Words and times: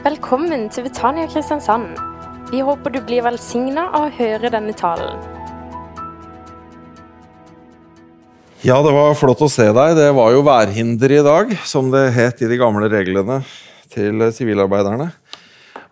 Velkommen 0.00 0.62
til 0.72 0.86
Betania 0.86 1.26
Kristiansand. 1.28 1.90
Vi 2.48 2.62
håper 2.64 2.94
du 2.94 3.02
blir 3.04 3.20
velsigna 3.26 3.82
av 3.92 4.06
å 4.06 4.12
høre 4.16 4.48
denne 4.48 4.72
talen. 4.72 5.18
Ja, 8.64 8.78
det 8.80 8.94
var 8.96 9.12
flott 9.20 9.44
å 9.44 9.48
se 9.52 9.66
deg. 9.68 9.98
Det 9.98 10.06
var 10.16 10.32
jo 10.32 10.40
værhinder 10.46 11.12
i 11.12 11.20
dag, 11.26 11.52
som 11.68 11.92
det 11.92 12.06
het 12.16 12.40
i 12.40 12.48
de 12.48 12.56
gamle 12.62 12.88
reglene 12.88 13.42
til 13.92 14.24
sivilarbeiderne. 14.32 15.10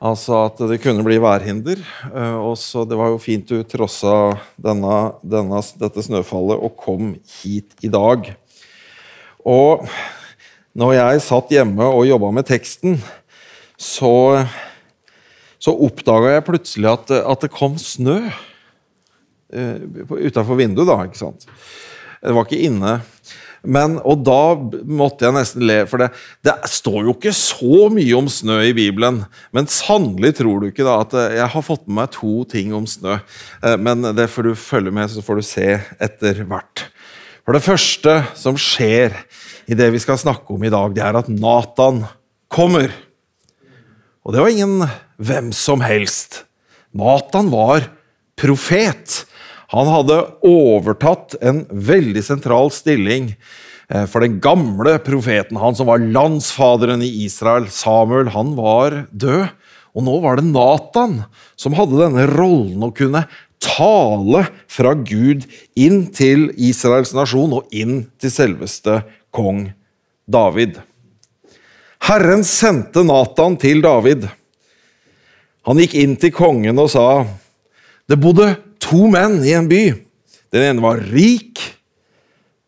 Altså 0.01 0.41
at 0.47 0.65
det 0.73 0.81
kunne 0.81 1.05
bli 1.05 1.21
værhinder. 1.21 1.85
Eh, 2.09 2.35
Og 2.41 2.57
så 2.57 2.89
Det 2.89 2.97
var 2.97 3.13
jo 3.13 3.21
fint 3.21 3.45
du 3.45 3.61
trossa 3.61 4.39
denne, 4.57 5.13
denne, 5.21 5.61
dette 5.85 6.09
snøfallet 6.09 6.57
og 6.57 6.77
kom 6.81 7.13
hit 7.43 7.77
i 7.85 7.93
dag. 7.93 8.33
Og 9.45 9.85
når 10.73 10.97
jeg 10.97 11.27
satt 11.29 11.53
hjemme 11.61 11.85
og 11.93 12.09
jobba 12.09 12.33
med 12.33 12.49
teksten, 12.49 13.03
så, 13.79 14.13
så 15.63 15.75
oppdaga 15.87 16.35
jeg 16.37 16.47
plutselig 16.49 16.91
at, 16.91 17.13
at 17.23 17.45
det 17.45 17.53
kom 17.55 17.79
snø 17.81 18.21
uh, 18.27 19.77
utafor 20.19 20.59
vinduet. 20.59 20.89
da, 20.91 20.99
ikke 21.07 21.23
sant? 21.23 21.47
Det 22.19 22.35
var 22.35 22.49
ikke 22.49 22.67
inne. 22.67 22.99
Men, 23.67 23.97
og 24.07 24.23
da 24.27 24.55
måtte 24.87 25.27
jeg 25.27 25.35
nesten 25.35 25.65
le, 25.67 25.81
for 25.91 26.03
det, 26.03 26.11
det 26.47 26.55
står 26.71 27.09
jo 27.09 27.15
ikke 27.17 27.35
så 27.35 27.89
mye 27.93 28.15
om 28.19 28.29
snø 28.31 28.61
i 28.69 28.75
Bibelen. 28.77 29.23
Men 29.55 29.71
sannelig 29.71 30.37
tror 30.39 30.63
du 30.63 30.69
ikke 30.71 30.87
da 30.87 31.01
at 31.03 31.17
eh, 31.19 31.39
jeg 31.41 31.51
har 31.55 31.67
fått 31.67 31.87
med 31.87 31.99
meg 31.99 32.13
to 32.15 32.45
ting 32.51 32.75
om 32.77 32.87
snø. 32.89 33.19
Eh, 33.63 33.75
Men 33.83 34.07
det 34.17 34.29
får 34.31 34.51
du 34.51 34.53
følge 34.59 34.95
med, 34.95 35.11
så 35.11 35.25
får 35.27 35.41
du 35.41 35.47
se 35.47 35.67
etter 35.99 36.45
hvert. 36.47 36.87
For 37.43 37.57
det 37.57 37.65
første 37.65 38.15
som 38.39 38.59
skjer 38.61 39.17
i 39.69 39.77
det 39.77 39.91
vi 39.95 40.01
skal 40.03 40.21
snakke 40.21 40.55
om 40.55 40.65
i 40.65 40.73
dag, 40.73 40.95
det 40.95 41.05
er 41.05 41.19
at 41.19 41.31
Natan 41.33 42.05
kommer. 42.53 42.93
Og 44.29 44.35
det 44.35 44.43
var 44.45 44.53
ingen 44.53 44.83
hvem 45.17 45.47
som 45.57 45.81
helst. 45.81 46.43
Natan 46.93 47.49
var 47.49 47.87
profet. 48.37 49.23
Han 49.73 49.89
hadde 49.89 50.19
overtatt 50.45 51.33
en 51.41 51.63
veldig 51.73 52.21
sentral 52.27 52.69
stilling 52.77 53.31
eh, 53.89 54.05
for 54.05 54.21
den 54.21 54.37
gamle 54.45 54.99
profeten, 55.01 55.57
han 55.57 55.77
som 55.77 55.89
var 55.89 56.05
landsfaderen 56.05 57.01
i 57.05 57.09
Israel. 57.25 57.71
Samuel 57.73 58.29
han 58.37 58.53
var 58.59 59.07
død, 59.17 59.49
og 59.97 60.05
nå 60.05 60.19
var 60.21 60.37
det 60.37 60.51
Natan 60.51 61.23
som 61.57 61.77
hadde 61.79 61.97
denne 62.03 62.29
rollen 62.29 62.85
å 62.85 62.93
kunne 62.93 63.25
tale 63.65 64.45
fra 64.69 64.93
Gud 64.93 65.49
inn 65.73 66.05
til 66.13 66.51
Israels 66.61 67.17
nasjon 67.17 67.57
og 67.63 67.73
inn 67.73 68.03
til 68.21 68.37
selveste 68.37 69.01
kong 69.33 69.71
David. 70.29 70.83
Herren 72.09 72.41
sendte 72.41 73.03
Natan 73.05 73.59
til 73.61 73.83
David. 73.85 74.23
Han 75.69 75.81
gikk 75.83 75.93
inn 76.01 76.15
til 76.17 76.33
kongen 76.33 76.81
og 76.81 76.89
sa 76.89 77.03
det 78.09 78.17
bodde 78.17 78.47
to 78.81 79.11
menn 79.13 79.43
i 79.45 79.53
en 79.53 79.69
by. 79.69 79.83
Den 80.49 80.65
ene 80.71 80.81
var 80.81 81.03
rik, 81.13 81.61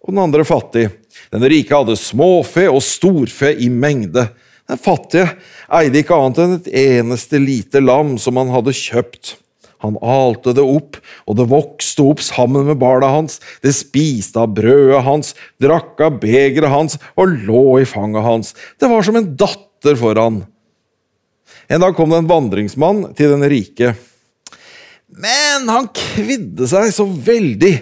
og 0.04 0.12
den 0.12 0.20
andre 0.26 0.44
fattig. 0.44 0.90
Den 1.32 1.46
rike 1.48 1.72
hadde 1.72 1.96
småfe 1.96 2.66
og 2.68 2.82
storfe 2.84 3.54
i 3.56 3.70
mengde. 3.72 4.26
Den 4.68 4.82
fattige 4.84 5.30
eide 5.72 6.02
ikke 6.02 6.20
annet 6.20 6.42
enn 6.44 6.56
et 6.58 6.70
eneste 6.82 7.40
lite 7.40 7.80
lam 7.80 8.18
som 8.20 8.36
han 8.36 8.52
hadde 8.52 8.76
kjøpt. 8.76 9.38
Han 9.80 9.96
alte 10.04 10.52
det 10.56 10.64
opp, 10.64 10.98
og 11.24 11.38
det 11.38 11.48
vokste 11.48 12.04
opp 12.12 12.20
sammen 12.24 12.66
med 12.68 12.80
barna 12.82 13.08
hans. 13.14 13.38
Det 13.64 13.72
spiste 13.76 14.42
av 14.42 14.52
brødet 14.58 15.00
hans, 15.06 15.32
drakk 15.62 16.00
av 16.04 16.18
begeret 16.20 16.68
hans 16.72 16.98
og 17.16 17.32
lå 17.48 17.80
i 17.80 17.88
fanget 17.88 18.26
hans. 18.26 18.54
Det 18.80 18.90
var 18.90 19.06
som 19.06 19.16
en 19.16 19.32
datter 19.40 19.96
for 19.96 20.20
han. 20.20 20.42
En 21.70 21.80
dag 21.80 21.96
kom 21.96 22.12
det 22.12 22.20
en 22.20 22.30
vandringsmann 22.30 23.04
til 23.16 23.32
den 23.32 23.46
rike. 23.48 23.94
Men 25.10 25.68
han 25.70 25.88
kvidde 25.94 26.68
seg 26.70 26.92
så 26.94 27.06
veldig 27.06 27.74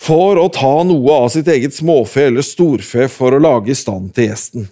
for 0.00 0.38
å 0.40 0.48
ta 0.52 0.72
noe 0.86 1.18
av 1.24 1.28
sitt 1.34 1.48
eget 1.50 1.76
småfe 1.76 2.26
eller 2.28 2.46
storfe 2.46 3.06
for 3.12 3.34
å 3.34 3.42
lage 3.42 3.72
i 3.74 3.78
stand 3.78 4.14
til 4.14 4.30
gjesten. 4.30 4.66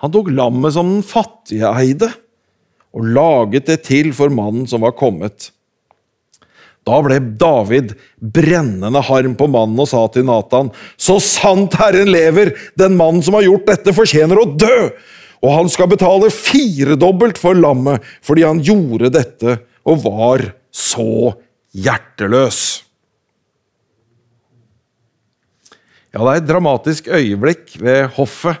Han 0.00 0.12
tok 0.12 0.30
lammet 0.32 0.74
som 0.76 0.88
den 0.94 1.04
fattige 1.04 1.70
eide, 1.76 2.08
og 2.96 3.06
laget 3.14 3.68
det 3.68 3.82
til 3.86 4.10
for 4.16 4.32
mannen 4.32 4.66
som 4.68 4.82
var 4.82 4.96
kommet. 4.98 5.50
Da 6.88 6.98
ble 7.04 7.18
David 7.40 7.94
brennende 8.20 9.02
harm 9.04 9.34
på 9.38 9.48
mannen 9.52 9.80
og 9.82 9.88
sa 9.90 10.06
til 10.12 10.24
Natan.: 10.28 10.70
Så 10.96 11.18
sant 11.24 11.76
Herren 11.80 12.10
lever, 12.12 12.54
den 12.78 12.96
mannen 12.98 13.22
som 13.24 13.36
har 13.36 13.46
gjort 13.46 13.68
dette, 13.68 13.96
fortjener 13.96 14.40
å 14.40 14.48
dø! 14.56 14.90
Og 15.40 15.54
han 15.56 15.70
skal 15.72 15.88
betale 15.88 16.28
firedobbelt 16.32 17.38
for 17.40 17.56
lammet 17.56 18.04
fordi 18.24 18.44
han 18.44 18.60
gjorde 18.60 19.12
dette 19.14 19.56
og 19.88 20.02
var 20.04 20.44
så 20.68 21.32
hjerteløs. 21.72 22.82
Ja, 26.10 26.24
det 26.24 26.30
er 26.32 26.40
et 26.40 26.50
dramatisk 26.50 27.08
øyeblikk 27.08 27.76
ved 27.78 28.10
hoffet 28.16 28.58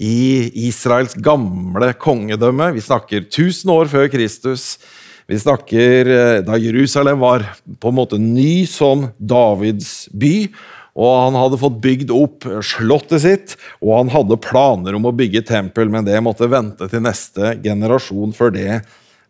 i 0.00 0.50
Israels 0.66 1.14
gamle 1.22 1.92
kongedømme. 2.00 2.72
Vi 2.74 2.82
snakker 2.82 3.26
1000 3.28 3.70
år 3.70 3.90
før 3.92 4.08
Kristus. 4.10 4.78
Vi 5.26 5.38
snakker 5.40 6.10
eh, 6.12 6.38
da 6.44 6.58
Jerusalem 6.60 7.22
var 7.22 7.46
på 7.80 7.90
en 7.90 7.96
måte 7.96 8.20
ny 8.20 8.66
som 8.68 9.08
Davids 9.16 10.06
by. 10.12 10.50
Og 10.94 11.10
han 11.10 11.38
hadde 11.38 11.58
fått 11.58 11.80
bygd 11.82 12.12
opp 12.14 12.44
slottet 12.62 13.24
sitt, 13.24 13.54
og 13.82 13.96
han 13.96 14.12
hadde 14.12 14.38
planer 14.38 14.94
om 14.94 15.08
å 15.08 15.14
bygge 15.16 15.42
tempel, 15.48 15.88
men 15.90 16.06
det 16.06 16.20
måtte 16.22 16.46
vente 16.46 16.86
til 16.86 17.02
neste 17.02 17.56
generasjon 17.64 18.34
før 18.36 18.54
det 18.54 18.78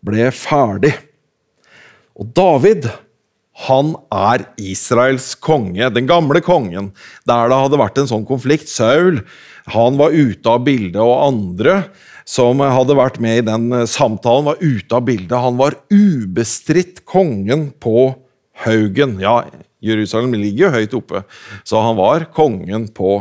ble 0.04 0.28
ferdig. 0.36 0.92
Og 2.20 2.28
David 2.36 2.90
han 3.64 3.94
er 4.12 4.48
Israels 4.58 5.32
konge, 5.38 5.86
den 5.94 6.08
gamle 6.10 6.42
kongen. 6.44 6.90
Der 7.24 7.48
det 7.48 7.60
hadde 7.62 7.80
vært 7.80 8.00
en 8.02 8.10
sånn 8.10 8.26
konflikt. 8.26 8.68
Saul 8.68 9.22
han 9.70 9.96
var 9.96 10.12
ute 10.12 10.50
av 10.50 10.66
bildet, 10.66 11.00
og 11.00 11.22
andre 11.30 11.84
som 12.24 12.60
hadde 12.60 12.96
vært 12.96 13.20
med 13.22 13.42
i 13.42 13.46
den 13.46 13.84
samtalen, 13.90 14.48
var 14.48 14.62
ute 14.62 14.96
av 14.96 15.04
bildet. 15.06 15.36
Han 15.36 15.60
var 15.60 15.76
ubestridt 15.92 17.04
kongen 17.08 17.68
på 17.80 18.14
Haugen. 18.64 19.18
Ja, 19.22 19.42
Jerusalem 19.84 20.34
ligger 20.38 20.68
jo 20.68 20.74
høyt 20.78 20.98
oppe, 20.98 21.24
så 21.66 21.82
han 21.84 21.98
var 21.98 22.28
kongen 22.34 22.88
på 22.94 23.20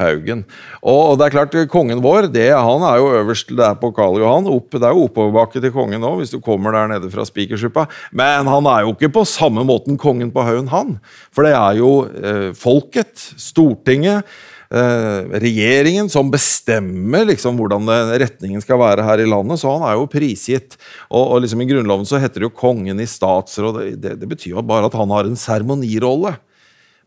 Haugen. 0.00 0.44
Og 0.88 1.18
det 1.20 1.26
er 1.26 1.34
klart, 1.34 1.56
Kongen 1.70 2.00
vår 2.04 2.30
det, 2.32 2.48
han 2.56 2.84
er 2.88 3.00
jo 3.00 3.10
øverst 3.18 3.52
der 3.56 3.74
på 3.80 3.92
Karl 3.94 4.18
Johan. 4.22 4.48
Opp, 4.48 4.70
det 4.72 4.88
er 4.88 4.96
jo 4.96 5.06
oppoverbakke 5.08 5.60
til 5.60 5.74
kongen 5.74 6.00
nå, 6.02 6.14
hvis 6.20 6.32
du 6.32 6.38
kommer 6.44 6.74
der 6.76 6.88
nede 6.94 7.10
fra 7.12 7.26
Spikersuppa. 7.28 7.86
Men 8.10 8.48
han 8.48 8.68
er 8.72 8.86
jo 8.86 8.94
ikke 8.96 9.12
på 9.12 9.26
samme 9.28 9.64
måten 9.68 10.00
kongen 10.00 10.32
på 10.32 10.44
haugen, 10.46 10.72
han. 10.72 10.96
For 11.34 11.46
det 11.46 11.52
er 11.58 11.76
jo 11.80 11.92
eh, 12.08 12.48
folket, 12.56 13.12
Stortinget, 13.36 14.24
eh, 14.24 14.50
regjeringen 14.72 16.08
som 16.08 16.30
bestemmer 16.32 17.26
liksom 17.28 17.58
hvordan 17.60 17.90
retningen 18.22 18.62
skal 18.64 18.80
være 18.80 19.04
her 19.04 19.20
i 19.20 19.28
landet. 19.28 19.60
Så 19.60 19.68
han 19.68 19.84
er 19.84 19.98
jo 19.98 20.08
prisgitt. 20.10 20.78
Og, 21.10 21.20
og 21.20 21.42
liksom 21.44 21.60
i 21.64 21.68
Grunnloven 21.68 22.08
så 22.08 22.20
heter 22.22 22.40
det 22.40 22.48
jo 22.48 22.56
kongen 22.62 23.02
i 23.02 23.08
statsråd. 23.08 23.82
Det, 24.00 24.16
det 24.22 24.30
betyr 24.30 24.54
jo 24.54 24.64
bare 24.64 24.88
at 24.88 24.96
han 24.96 25.12
har 25.12 25.28
en 25.28 25.38
seremonirolle. 25.38 26.34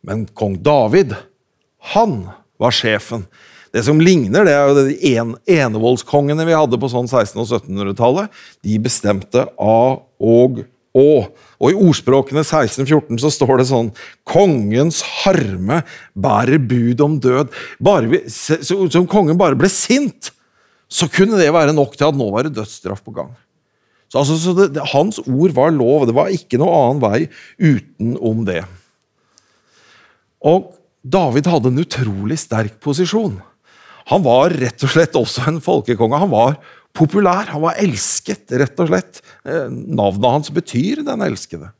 Men 0.05 0.27
kong 0.37 0.59
David, 0.61 1.15
han 1.95 2.19
var 2.61 2.75
sjefen. 2.75 3.25
Det 3.75 3.83
som 3.83 3.99
ligner, 3.99 4.45
det 4.47 4.53
er 4.55 4.69
jo 4.69 4.83
de 4.87 5.15
en, 5.17 5.33
enevoldskongene 5.51 6.45
vi 6.47 6.55
hadde 6.55 6.77
på 6.79 6.87
sånn 6.91 7.09
1600- 7.09 7.41
og 7.41 7.65
1700-tallet. 7.65 8.37
De 8.63 8.77
bestemte 8.79 9.47
av 9.59 10.05
og 10.21 10.61
Å. 10.95 11.07
Og 11.59 11.71
i 11.71 11.75
ordspråkene 11.75 12.43
1614 12.45 13.19
så 13.19 13.31
står 13.33 13.59
det 13.59 13.67
sånn 13.67 13.89
Kongens 14.27 15.01
harme 15.23 15.81
bærer 16.15 16.61
bud 16.63 17.03
om 17.03 17.17
død. 17.19 17.51
Bare 17.83 18.21
som 18.29 19.07
kongen 19.11 19.39
bare 19.39 19.59
ble 19.59 19.69
sint, 19.71 20.31
så 20.87 21.09
kunne 21.11 21.39
det 21.41 21.51
være 21.53 21.75
nok 21.75 21.97
til 21.97 22.07
at 22.07 22.17
nå 22.17 22.29
var 22.31 22.47
det 22.47 22.55
dødsstraff 22.55 23.03
på 23.03 23.15
gang. 23.15 23.33
Så, 24.11 24.21
altså, 24.21 24.37
så 24.39 24.53
det, 24.55 24.69
det, 24.77 24.85
Hans 24.93 25.19
ord 25.25 25.55
var 25.57 25.73
lov. 25.75 26.05
Det 26.07 26.15
var 26.15 26.31
ikke 26.31 26.59
noe 26.61 26.77
annen 26.77 27.03
vei 27.03 27.19
utenom 27.59 28.45
det. 28.47 28.61
Og 30.45 30.71
David 31.05 31.49
hadde 31.49 31.73
en 31.73 31.83
utrolig 31.83 32.37
sterk 32.39 32.77
posisjon. 32.83 33.35
Han 34.11 34.23
var 34.25 34.53
rett 34.53 34.83
og 34.85 34.91
slett 34.93 35.17
også 35.17 35.47
en 35.49 35.61
folkekonge. 35.65 36.21
Han 36.21 36.31
var 36.31 36.59
populær, 36.95 37.51
han 37.51 37.63
var 37.63 37.79
elsket, 37.81 38.47
rett 38.59 38.79
og 38.81 38.89
slett. 38.89 39.21
Eh, 39.45 39.67
navnet 39.69 40.31
hans 40.31 40.53
betyr 40.53 41.03
'den 41.03 41.25
elskede'. 41.25 41.71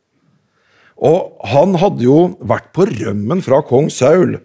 Og 0.95 1.39
han 1.43 1.75
hadde 1.75 2.05
jo 2.05 2.37
vært 2.39 2.71
på 2.75 2.87
rømmen 2.87 3.41
fra 3.43 3.61
kong 3.61 3.89
Saul. 3.91 4.39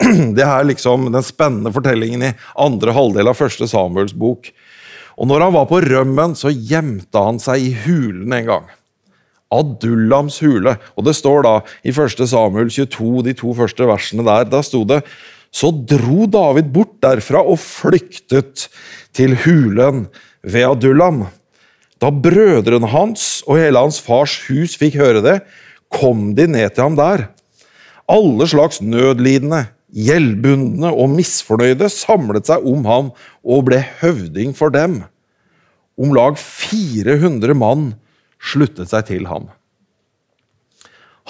Det 0.36 0.42
er 0.42 0.66
liksom 0.66 1.12
den 1.12 1.22
spennende 1.22 1.70
fortellingen 1.74 2.22
i 2.22 2.34
andre 2.58 2.92
halvdel 2.92 3.30
av 3.30 3.38
første 3.38 3.68
Samuels 3.70 4.14
bok. 4.14 4.50
Og 5.14 5.28
når 5.30 5.46
han 5.46 5.54
var 5.54 5.68
på 5.70 5.78
rømmen, 5.84 6.34
så 6.34 6.50
gjemte 6.50 7.14
han 7.14 7.38
seg 7.38 7.62
i 7.62 7.70
hulen 7.84 8.32
en 8.34 8.48
gang. 8.48 8.66
Adullams 9.54 10.40
hule. 10.42 10.74
Og 10.98 11.06
det 11.06 11.14
står 11.14 11.46
da 11.46 11.54
i 11.86 11.94
1. 11.94 12.26
Samuel 12.26 12.72
22, 12.74 13.22
de 13.22 13.36
to 13.38 13.54
første 13.54 13.86
versene 13.86 14.26
der, 14.26 14.50
da 14.50 14.64
sto 14.66 14.82
det 14.88 15.04
så 15.54 15.70
dro 15.70 16.26
David 16.26 16.72
bort 16.74 16.96
derfra 17.04 17.44
og 17.46 17.60
flyktet 17.62 18.66
til 19.14 19.36
hulen 19.44 20.06
ved 20.42 20.66
Adullam. 20.68 21.24
Da 22.02 22.10
brødrene 22.10 22.90
hans 22.90 23.42
og 23.46 23.60
hele 23.60 23.80
hans 23.80 24.00
fars 24.02 24.36
hus 24.48 24.74
fikk 24.80 24.98
høre 25.00 25.22
det, 25.24 25.38
kom 25.94 26.32
de 26.36 26.48
ned 26.50 26.74
til 26.74 26.88
ham 26.88 26.98
der. 26.98 27.28
Alle 28.10 28.48
slags 28.50 28.82
nødlidende, 28.82 29.64
gjeldbundne 29.94 30.90
og 30.90 31.12
misfornøyde 31.14 31.88
samlet 31.92 32.50
seg 32.50 32.64
om 32.66 32.84
ham 32.88 33.10
og 33.46 33.68
ble 33.70 33.80
høvding 34.02 34.52
for 34.58 34.74
dem. 34.74 35.04
Om 35.94 36.14
lag 36.16 36.36
400 36.40 37.54
mann 37.54 37.92
sluttet 38.42 38.90
seg 38.90 39.06
til 39.08 39.28
ham. 39.30 39.46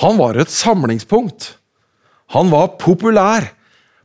Han 0.01 0.17
var 0.19 0.41
et 0.41 0.51
samlingspunkt. 0.51 1.59
Han 2.35 2.51
var 2.51 2.75
populær 2.81 3.53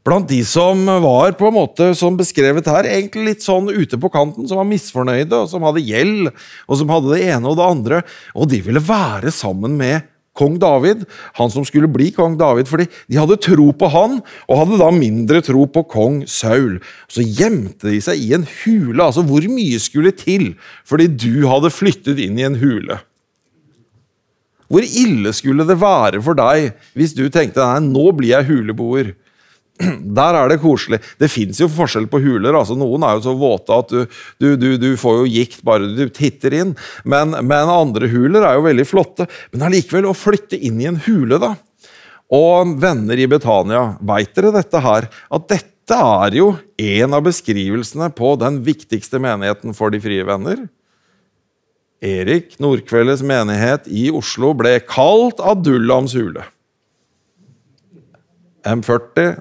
blant 0.10 0.30
de 0.30 0.42
som 0.48 0.82
var 1.04 1.38
på 1.38 1.50
en 1.50 1.58
måte 1.60 1.92
som 1.98 2.18
beskrevet 2.18 2.68
her, 2.70 2.90
egentlig 2.90 3.36
litt 3.36 3.46
sånn 3.46 3.70
ute 3.70 4.00
på 4.02 4.12
kanten, 4.14 4.48
som 4.50 4.60
var 4.60 4.70
misfornøyde, 4.70 5.44
og 5.44 5.50
som 5.52 5.66
hadde 5.68 5.86
gjeld, 5.86 6.32
og 6.66 6.80
som 6.82 6.94
hadde 6.94 7.14
det 7.14 7.26
ene 7.30 7.52
og 7.52 7.60
det 7.60 7.68
andre. 7.68 8.06
Og 8.34 8.50
de 8.50 8.64
ville 8.66 8.84
være 8.84 9.34
sammen 9.36 9.78
med 9.80 10.08
kong 10.40 10.56
David, 10.62 11.04
han 11.36 11.52
som 11.52 11.66
skulle 11.68 11.90
bli 11.92 12.10
kong 12.16 12.38
David, 12.40 12.70
fordi 12.70 12.88
de 13.12 13.20
hadde 13.20 13.40
tro 13.44 13.70
på 13.76 13.90
han, 13.92 14.20
og 14.48 14.62
hadde 14.62 14.80
da 14.82 14.90
mindre 14.96 15.44
tro 15.46 15.66
på 15.68 15.84
kong 15.92 16.24
Saul. 16.32 16.80
Så 17.12 17.26
gjemte 17.26 17.92
de 17.92 18.00
seg 18.04 18.22
i 18.24 18.34
en 18.38 18.48
hule. 18.62 19.04
Altså, 19.04 19.26
hvor 19.28 19.46
mye 19.52 19.80
skulle 19.84 20.16
til 20.16 20.54
fordi 20.88 21.10
du 21.12 21.48
hadde 21.50 21.74
flyttet 21.74 22.22
inn 22.24 22.40
i 22.40 22.48
en 22.48 22.60
hule? 22.62 23.02
Hvor 24.70 24.86
ille 24.86 25.34
skulle 25.34 25.66
det 25.66 25.80
være 25.82 26.22
for 26.22 26.38
deg 26.38 26.76
hvis 26.98 27.16
du 27.18 27.26
tenkte 27.34 27.66
nei, 27.66 27.82
nå 27.90 28.12
blir 28.14 28.36
jeg 28.36 28.50
huleboer? 28.52 29.16
Der 30.20 30.36
er 30.36 30.52
det 30.52 30.60
koselig. 30.64 31.00
Det 31.20 31.30
fins 31.32 31.60
jo 31.62 31.70
forskjell 31.72 32.10
på 32.12 32.22
huler. 32.24 32.56
altså 32.58 32.76
Noen 32.78 33.06
er 33.06 33.18
jo 33.18 33.26
så 33.30 33.36
våte 33.40 33.78
at 33.80 33.94
du, 33.94 34.20
du, 34.42 34.50
du, 34.60 34.70
du 34.82 34.90
får 35.00 35.22
jo 35.22 35.32
gikt 35.32 35.64
bare 35.68 35.88
du 35.96 36.06
titter 36.12 36.56
inn. 36.58 36.76
Men, 37.04 37.36
men, 37.40 37.72
andre 37.72 38.10
huler 38.12 38.44
er 38.44 38.60
jo 38.60 38.68
veldig 38.68 38.88
flotte. 38.90 39.30
Men 39.54 39.70
allikevel, 39.70 40.10
å 40.10 40.18
flytte 40.18 40.60
inn 40.60 40.82
i 40.84 40.90
en 40.90 41.00
hule, 41.08 41.40
da. 41.42 41.56
Og 42.36 42.76
venner 42.82 43.18
i 43.18 43.30
Betania, 43.30 43.96
veit 44.06 44.36
dere 44.36 44.52
dette 44.54 44.84
her? 44.84 45.08
At 45.34 45.48
dette 45.50 45.96
er 45.98 46.36
jo 46.38 46.52
en 46.78 47.16
av 47.18 47.24
beskrivelsene 47.26 48.12
på 48.14 48.36
den 48.42 48.60
viktigste 48.68 49.22
menigheten 49.24 49.74
for 49.78 49.96
de 49.96 50.02
frie 50.04 50.28
venner. 50.28 50.68
Erik 52.06 52.54
Nordkveldes 52.64 53.24
menighet 53.26 53.90
i 53.92 54.08
Oslo 54.16 54.54
ble 54.56 54.78
kalt 54.88 55.42
Adullams 55.44 56.14
hule. 56.16 56.46
M40, 58.76 59.34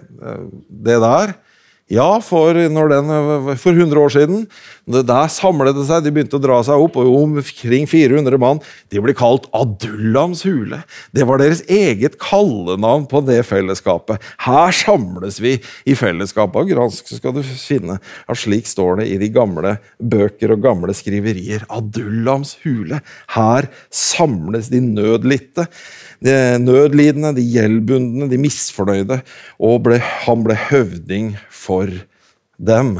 det 0.88 0.98
der. 1.04 1.36
Ja, 1.88 2.18
for, 2.20 2.52
den, 2.52 3.06
for 3.56 3.72
100 3.72 3.96
år 3.96 4.12
siden. 4.12 4.42
Der 4.84 5.30
samlet 5.32 5.76
det 5.76 5.86
seg, 5.88 6.02
de 6.04 6.10
begynte 6.12 6.36
å 6.36 6.42
dra 6.42 6.58
seg 6.64 6.82
opp, 6.84 6.98
og 7.00 7.14
omkring 7.16 7.86
400 7.88 8.36
mann. 8.40 8.60
De 8.92 9.00
ble 9.00 9.14
kalt 9.16 9.46
Adullams 9.56 10.42
hule. 10.44 10.82
Det 11.16 11.24
var 11.28 11.40
deres 11.40 11.62
eget 11.64 12.18
kallenavn 12.20 13.06
på 13.08 13.22
det 13.24 13.40
fellesskapet. 13.48 14.20
Her 14.44 14.76
samles 14.76 15.40
vi 15.40 15.54
i 15.88 15.96
fellesskapet. 15.96 16.60
Og 16.60 16.74
gransk 16.74 17.08
skal 17.16 17.38
du 17.38 17.40
finne 17.40 17.96
at 17.96 18.40
slik 18.42 18.68
står 18.68 19.00
det 19.00 19.08
i 19.14 19.16
de 19.24 19.32
gamle 19.32 19.78
bøker 19.96 20.52
og 20.52 20.66
gamle 20.68 20.96
skriverier. 20.96 21.64
Adullams 21.72 22.58
hule. 22.66 23.00
Her 23.32 23.72
samles 23.88 24.68
de 24.74 24.84
nødlitte 24.84 25.70
de 26.24 26.34
nødlidende, 26.62 27.34
de 27.36 27.44
gjeldbundne, 27.46 28.28
de 28.30 28.40
misfornøyde, 28.40 29.20
og 29.62 29.82
ble, 29.86 29.98
han 29.98 30.42
ble 30.46 30.56
høvding 30.68 31.34
for 31.50 31.90
dem. 32.58 32.96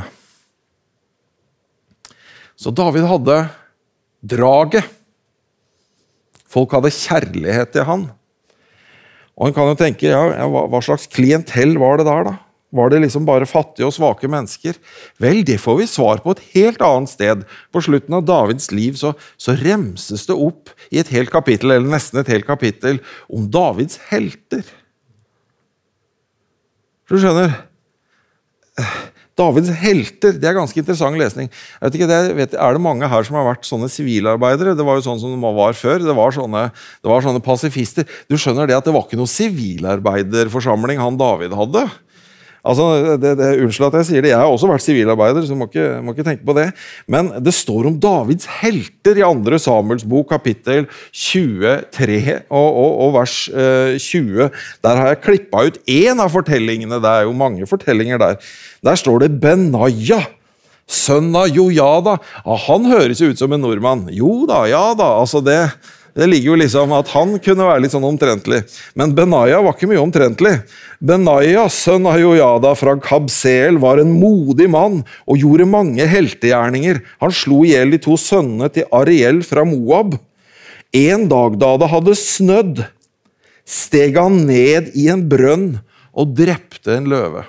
Så 2.59 2.75
David 2.75 3.06
hadde 3.11 3.41
draget. 4.23 4.87
Folk 6.49 6.73
hadde 6.75 6.94
kjærlighet 6.94 7.75
til 7.75 7.87
han. 7.87 8.09
Og 9.38 9.49
en 9.49 9.55
kan 9.55 9.69
jo 9.71 9.79
tenke 9.79 10.11
ja, 10.11 10.23
hva, 10.50 10.64
hva 10.71 10.81
slags 10.82 11.06
klientell 11.11 11.76
var 11.79 12.00
det 12.00 12.09
der, 12.09 12.31
da? 12.31 12.37
Var 12.69 12.91
det 12.93 13.00
liksom 13.00 13.25
bare 13.25 13.49
fattige 13.49 13.87
og 13.88 13.94
svake 13.97 14.29
mennesker? 14.29 14.76
Vel, 15.23 15.41
det 15.47 15.56
får 15.62 15.79
vi 15.79 15.87
svar 15.88 16.20
på 16.25 16.35
et 16.35 16.43
helt 16.53 16.82
annet 16.85 17.09
sted. 17.09 17.47
På 17.73 17.81
slutten 17.85 18.19
av 18.19 18.26
Davids 18.29 18.69
liv 18.75 18.99
så, 19.00 19.15
så, 19.41 19.56
remses 19.56 20.26
det 20.29 20.37
opp 20.37 20.75
i 20.93 21.00
et 21.00 21.09
helt 21.15 21.32
kapittel, 21.32 21.73
eller 21.73 21.88
nesten 21.88 22.20
et 22.20 22.29
helt 22.29 22.49
kapittel, 22.49 23.00
om 23.32 23.49
Davids 23.49 23.97
helter. 24.11 24.67
Du 27.09 27.17
skjønner 27.17 27.55
Davids 29.38 29.71
helter 29.81 30.35
det 30.35 30.49
er 30.50 30.56
ganske 30.56 30.81
interessant 30.81 31.19
lesning. 31.19 31.49
Jeg 31.49 31.87
vet 31.87 31.97
ikke, 31.97 32.09
det, 32.11 32.19
vet, 32.37 32.56
er 32.59 32.75
det 32.75 32.82
mange 32.82 33.09
her 33.09 33.25
som 33.26 33.38
har 33.38 33.47
vært 33.47 33.69
sånne 33.69 33.88
sivilarbeidere? 33.93 34.75
Det 34.76 34.87
var 34.87 34.99
jo 34.99 35.06
sånn 35.06 35.21
som 35.23 35.32
det 35.32 35.53
var 35.56 35.79
før. 35.79 36.03
Det 36.05 36.17
var 36.19 36.35
sånne, 36.35 36.64
det 36.75 37.11
var 37.11 37.25
sånne 37.25 37.43
pasifister. 37.44 38.05
Du 38.29 38.37
skjønner 38.37 38.69
det 38.69 38.76
at 38.76 38.88
det 38.88 38.94
var 38.97 39.06
ikke 39.06 39.21
noe 39.21 39.31
sivilarbeiderforsamling 39.31 41.00
han 41.00 41.21
David 41.21 41.55
hadde. 41.56 41.87
Altså, 42.66 43.16
det, 43.20 43.34
det, 43.38 43.49
unnskyld 43.62 43.88
at 43.88 43.99
jeg 44.00 44.08
sier 44.08 44.25
det, 44.25 44.32
jeg 44.32 44.40
har 44.40 44.50
også 44.50 44.70
vært 44.70 44.84
sivilarbeider, 44.84 45.44
så 45.46 45.56
må 45.58 45.69
ikke, 45.69 45.87
må 46.05 46.14
ikke 46.14 46.26
tenke 46.26 46.46
på 46.46 46.56
det. 46.58 46.66
Men 47.10 47.31
det 47.44 47.55
står 47.56 47.90
om 47.90 47.99
Davids 48.02 48.49
helter 48.58 49.20
i 49.20 49.26
2. 49.26 49.60
Samuels 49.62 50.06
bok, 50.08 50.28
kapittel 50.32 50.88
23 51.14 52.19
og, 52.50 52.66
og, 52.69 52.90
og 53.06 53.12
vers 53.19 53.37
eh, 53.52 53.94
20. 54.02 54.49
Der 54.84 55.02
har 55.02 55.12
jeg 55.12 55.22
klippa 55.25 55.66
ut 55.69 55.78
én 55.87 56.19
av 56.22 56.34
fortellingene. 56.34 57.00
Det 57.02 57.12
er 57.12 57.28
jo 57.28 57.37
mange 57.37 57.69
fortellinger 57.70 58.20
der. 58.22 58.43
Der 58.84 58.99
står 58.99 59.25
det 59.25 59.37
Benaya. 59.43 60.25
Sønn 60.88 61.34
av 61.37 61.50
Jojada. 61.52 62.16
Ah, 62.49 62.56
han 62.64 62.88
høres 62.88 63.20
jo 63.20 63.28
ut 63.28 63.40
som 63.40 63.52
en 63.52 63.61
nordmann. 63.61 64.06
Jo 64.14 64.46
da, 64.49 64.64
ja 64.70 64.90
da. 64.99 65.14
altså 65.20 65.44
det... 65.44 65.61
Det 66.19 66.26
ligger 66.26 66.50
jo 66.50 66.59
liksom 66.59 66.93
at 66.97 67.12
Han 67.15 67.37
kunne 67.38 67.67
være 67.69 67.85
litt 67.85 67.93
sånn 67.94 68.06
omtrentlig. 68.09 68.65
Men 68.99 69.12
Benaya 69.15 69.61
var 69.62 69.76
ikke 69.76 69.87
mye 69.87 70.03
omtrentlig. 70.03 70.56
Benaya, 70.99 71.69
sønn 71.70 72.09
av 72.11 72.19
Jojada 72.19 72.73
fra 72.75 72.97
Kabsel, 72.99 73.79
var 73.79 74.03
en 74.03 74.11
modig 74.19 74.67
mann 74.73 75.05
og 75.31 75.38
gjorde 75.38 75.69
mange 75.70 76.09
heltegjerninger. 76.11 76.99
Han 77.23 77.35
slo 77.35 77.61
i 77.62 77.70
hjel 77.76 77.94
de 77.94 78.03
to 78.03 78.19
sønnene 78.19 78.67
til 78.75 78.88
Ariel 78.91 79.44
fra 79.47 79.62
Moab. 79.69 80.19
En 80.91 81.29
dag 81.31 81.61
da 81.62 81.70
det 81.79 81.93
hadde 81.94 82.19
snødd, 82.19 82.82
steg 83.69 84.19
han 84.19 84.43
ned 84.49 84.91
i 84.99 85.06
en 85.12 85.23
brønn 85.31 85.71
og 86.19 86.35
drepte 86.35 86.99
en 86.99 87.06
løve. 87.14 87.47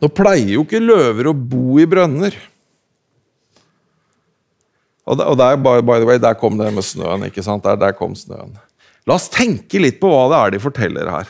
Nå 0.00 0.08
pleier 0.12 0.56
jo 0.56 0.64
ikke 0.64 0.80
løver 0.80 1.28
å 1.28 1.36
bo 1.36 1.80
i 1.82 1.88
brønner. 1.88 2.32
Og, 5.06 5.20
der, 5.38 5.56
by 5.56 6.00
the 6.00 6.06
way, 6.08 6.18
der 6.18 6.34
kom 6.34 6.58
det 6.58 6.72
med 6.74 6.82
snøen. 6.82 7.28
ikke 7.28 7.44
sant? 7.44 7.64
Der, 7.64 7.78
der 7.78 7.94
kom 7.94 8.14
snøen. 8.18 8.56
La 9.06 9.14
oss 9.14 9.28
tenke 9.30 9.78
litt 9.78 10.00
på 10.02 10.10
hva 10.10 10.24
det 10.32 10.38
er 10.38 10.54
de 10.56 10.62
forteller 10.64 11.10
her. 11.12 11.28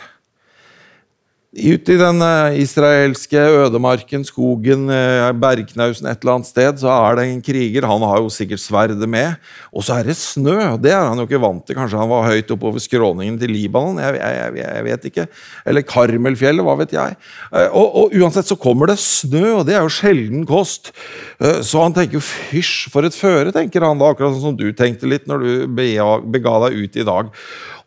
Ute 1.57 1.95
i 1.95 1.97
den 1.97 2.19
eh, 2.21 2.59
israelske 2.61 3.41
ødemarken, 3.41 4.27
skogen, 4.29 4.91
eh, 4.93 5.31
bergknausen 5.41 6.05
et 6.11 6.21
eller 6.21 6.35
annet 6.35 6.49
sted, 6.51 6.83
så 6.83 6.91
er 6.93 7.17
det 7.17 7.25
en 7.31 7.39
kriger. 7.41 7.87
Han 7.89 8.03
har 8.05 8.19
jo 8.21 8.29
sikkert 8.33 8.61
sverdet 8.61 9.09
med. 9.09 9.39
Og 9.73 9.87
så 9.87 9.97
er 9.97 10.11
det 10.11 10.19
snø. 10.21 10.77
Det 10.83 10.93
er 10.93 11.07
han 11.07 11.17
jo 11.17 11.25
ikke 11.25 11.41
vant 11.41 11.65
til. 11.65 11.79
Kanskje 11.79 12.03
han 12.03 12.11
var 12.13 12.29
høyt 12.29 12.53
oppover 12.53 12.83
skråningen 12.85 13.39
til 13.41 13.55
Libanon? 13.57 14.03
Jeg, 14.05 14.19
jeg, 14.21 14.59
jeg, 14.61 14.85
vet 14.91 15.07
ikke. 15.09 15.27
Eller 15.73 15.87
Karmelfjellet, 15.89 16.67
hva 16.67 16.77
vet 16.83 16.93
jeg. 16.99 17.17
Eh, 17.49 17.71
og, 17.71 17.89
og, 18.03 18.19
uansett 18.21 18.53
så 18.53 18.59
kommer 18.61 18.93
det 18.93 18.99
snø, 19.01 19.63
og 19.63 19.65
det 19.71 19.79
er 19.79 19.87
jo 19.87 19.97
sjelden 19.97 20.45
kost. 20.49 20.93
Så 21.41 21.81
han 21.81 21.97
tenker 21.97 22.19
jo 22.19 22.25
fysj, 22.27 22.91
for 22.93 23.09
et 23.09 23.17
føre, 23.17 23.55
tenker 23.55 23.85
han 23.85 23.97
da, 24.01 24.13
akkurat 24.13 24.37
sånn 24.37 24.51
som 24.51 24.61
du 24.61 24.69
tenkte 24.77 25.09
litt 25.09 25.25
når 25.31 25.41
du 25.41 25.51
bega 25.73 26.61
deg 26.67 26.79
ut 26.85 27.01
i 27.01 27.09
dag. 27.09 27.33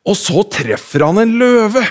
Og 0.10 0.18
så 0.18 0.42
treffer 0.58 1.06
han 1.06 1.22
en 1.22 1.38
løve! 1.38 1.86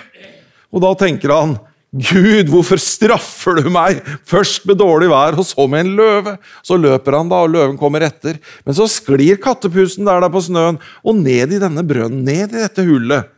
Og 0.75 0.83
da 0.85 0.93
tenker 0.99 1.33
han 1.33 1.57
Gud, 1.89 2.51
hvorfor 2.53 2.77
straffer 2.77 3.63
du 3.63 3.71
meg? 3.73 4.03
Først 4.29 4.67
med 4.69 4.77
dårlig 4.77 5.09
vær, 5.09 5.39
og 5.41 5.47
så 5.49 5.65
med 5.71 5.87
en 5.87 5.95
løve. 5.97 6.35
Så 6.61 6.77
løper 6.77 7.17
han, 7.17 7.31
da, 7.31 7.41
og 7.47 7.55
løven 7.55 7.79
kommer 7.81 8.05
etter. 8.05 8.37
Men 8.67 8.77
så 8.77 8.85
sklir 8.93 9.41
kattepusen 9.41 10.05
der, 10.05 10.21
der 10.21 10.33
på 10.33 10.43
snøen 10.45 10.77
og 11.01 11.17
ned 11.17 11.55
i 11.57 11.61
denne 11.63 11.85
brønnen, 11.89 12.27
ned 12.27 12.53
i 12.53 12.61
dette 12.67 12.85
hullet. 12.85 13.31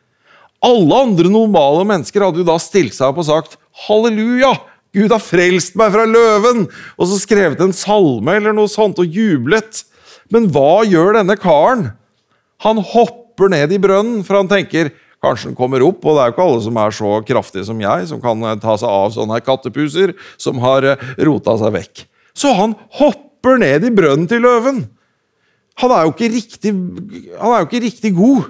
Alle 0.67 0.99
andre 1.07 1.31
normale 1.33 1.87
mennesker 1.89 2.27
hadde 2.27 2.43
jo 2.43 2.49
da 2.49 2.59
stilt 2.61 2.97
seg 2.97 3.13
opp 3.13 3.23
og 3.23 3.29
sagt 3.31 3.57
halleluja! 3.87 4.53
Gud 4.91 5.13
har 5.15 5.23
frelst 5.23 5.77
meg 5.79 5.95
fra 5.95 6.03
løven! 6.11 6.67
Og 6.99 7.07
så 7.07 7.21
skrevet 7.23 7.63
en 7.63 7.77
salme 7.77 8.35
eller 8.35 8.57
noe 8.57 8.69
sånt 8.69 8.99
og 8.99 9.15
jublet. 9.15 9.85
Men 10.35 10.51
hva 10.51 10.83
gjør 10.91 11.21
denne 11.21 11.39
karen? 11.39 11.93
Han 12.67 12.83
hopper 12.83 13.55
ned 13.55 13.71
i 13.73 13.79
brønnen, 13.81 14.27
for 14.27 14.41
han 14.41 14.51
tenker 14.51 14.91
Kanskje 15.21 15.51
den 15.51 15.57
kommer 15.59 15.83
opp, 15.85 16.01
og 16.01 16.17
det 16.17 16.23
er 16.23 16.31
jo 16.31 16.35
ikke 16.35 16.47
alle 16.47 16.61
som 16.65 16.79
er 16.81 16.95
så 16.97 17.11
kraftige 17.29 17.67
som 17.69 17.81
jeg, 17.83 18.07
som 18.09 18.23
kan 18.23 18.47
eh, 18.49 18.57
ta 18.63 18.77
seg 18.81 18.89
av 18.89 19.11
sånne 19.13 19.41
kattepuser 19.45 20.15
som 20.41 20.63
har 20.65 20.87
eh, 20.95 21.03
rota 21.29 21.59
seg 21.61 21.75
vekk. 21.77 22.07
Så 22.33 22.55
han 22.57 22.73
hopper 23.01 23.61
ned 23.61 23.85
i 23.85 23.93
brønnen 23.93 24.25
til 24.31 24.41
løven. 24.47 24.87
Han 25.81 25.93
er 25.93 26.07
jo 26.07 26.15
ikke 26.15 26.33
riktig, 26.33 26.73
han 27.37 27.53
er 27.53 27.63
jo 27.63 27.69
ikke 27.69 27.85
riktig 27.85 28.15
god. 28.17 28.49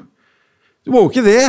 Du 0.86 0.94
må 0.94 1.04
jo 1.04 1.10
ikke 1.10 1.26
det. 1.26 1.42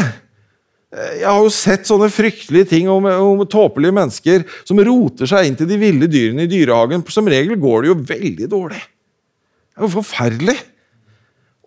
Jeg 0.91 1.23
har 1.23 1.39
jo 1.39 1.53
sett 1.53 1.87
sånne 1.87 2.09
fryktelige 2.11 2.67
ting 2.73 2.89
om, 2.91 3.05
om 3.07 3.45
tåpelige 3.47 3.95
mennesker 3.95 4.43
som 4.67 4.81
roter 4.83 5.29
seg 5.29 5.47
inn 5.47 5.55
til 5.59 5.69
de 5.69 5.77
ville 5.79 6.09
dyrene 6.11 6.43
i 6.43 6.51
dyrehagen. 6.51 7.05
Som 7.13 7.29
regel 7.31 7.55
går 7.61 7.85
det 7.85 7.91
jo 7.93 7.99
veldig 8.09 8.49
dårlig. 8.51 8.81
Det 8.81 9.79
er 9.79 9.87
jo 9.87 9.93
forferdelig. 9.95 10.57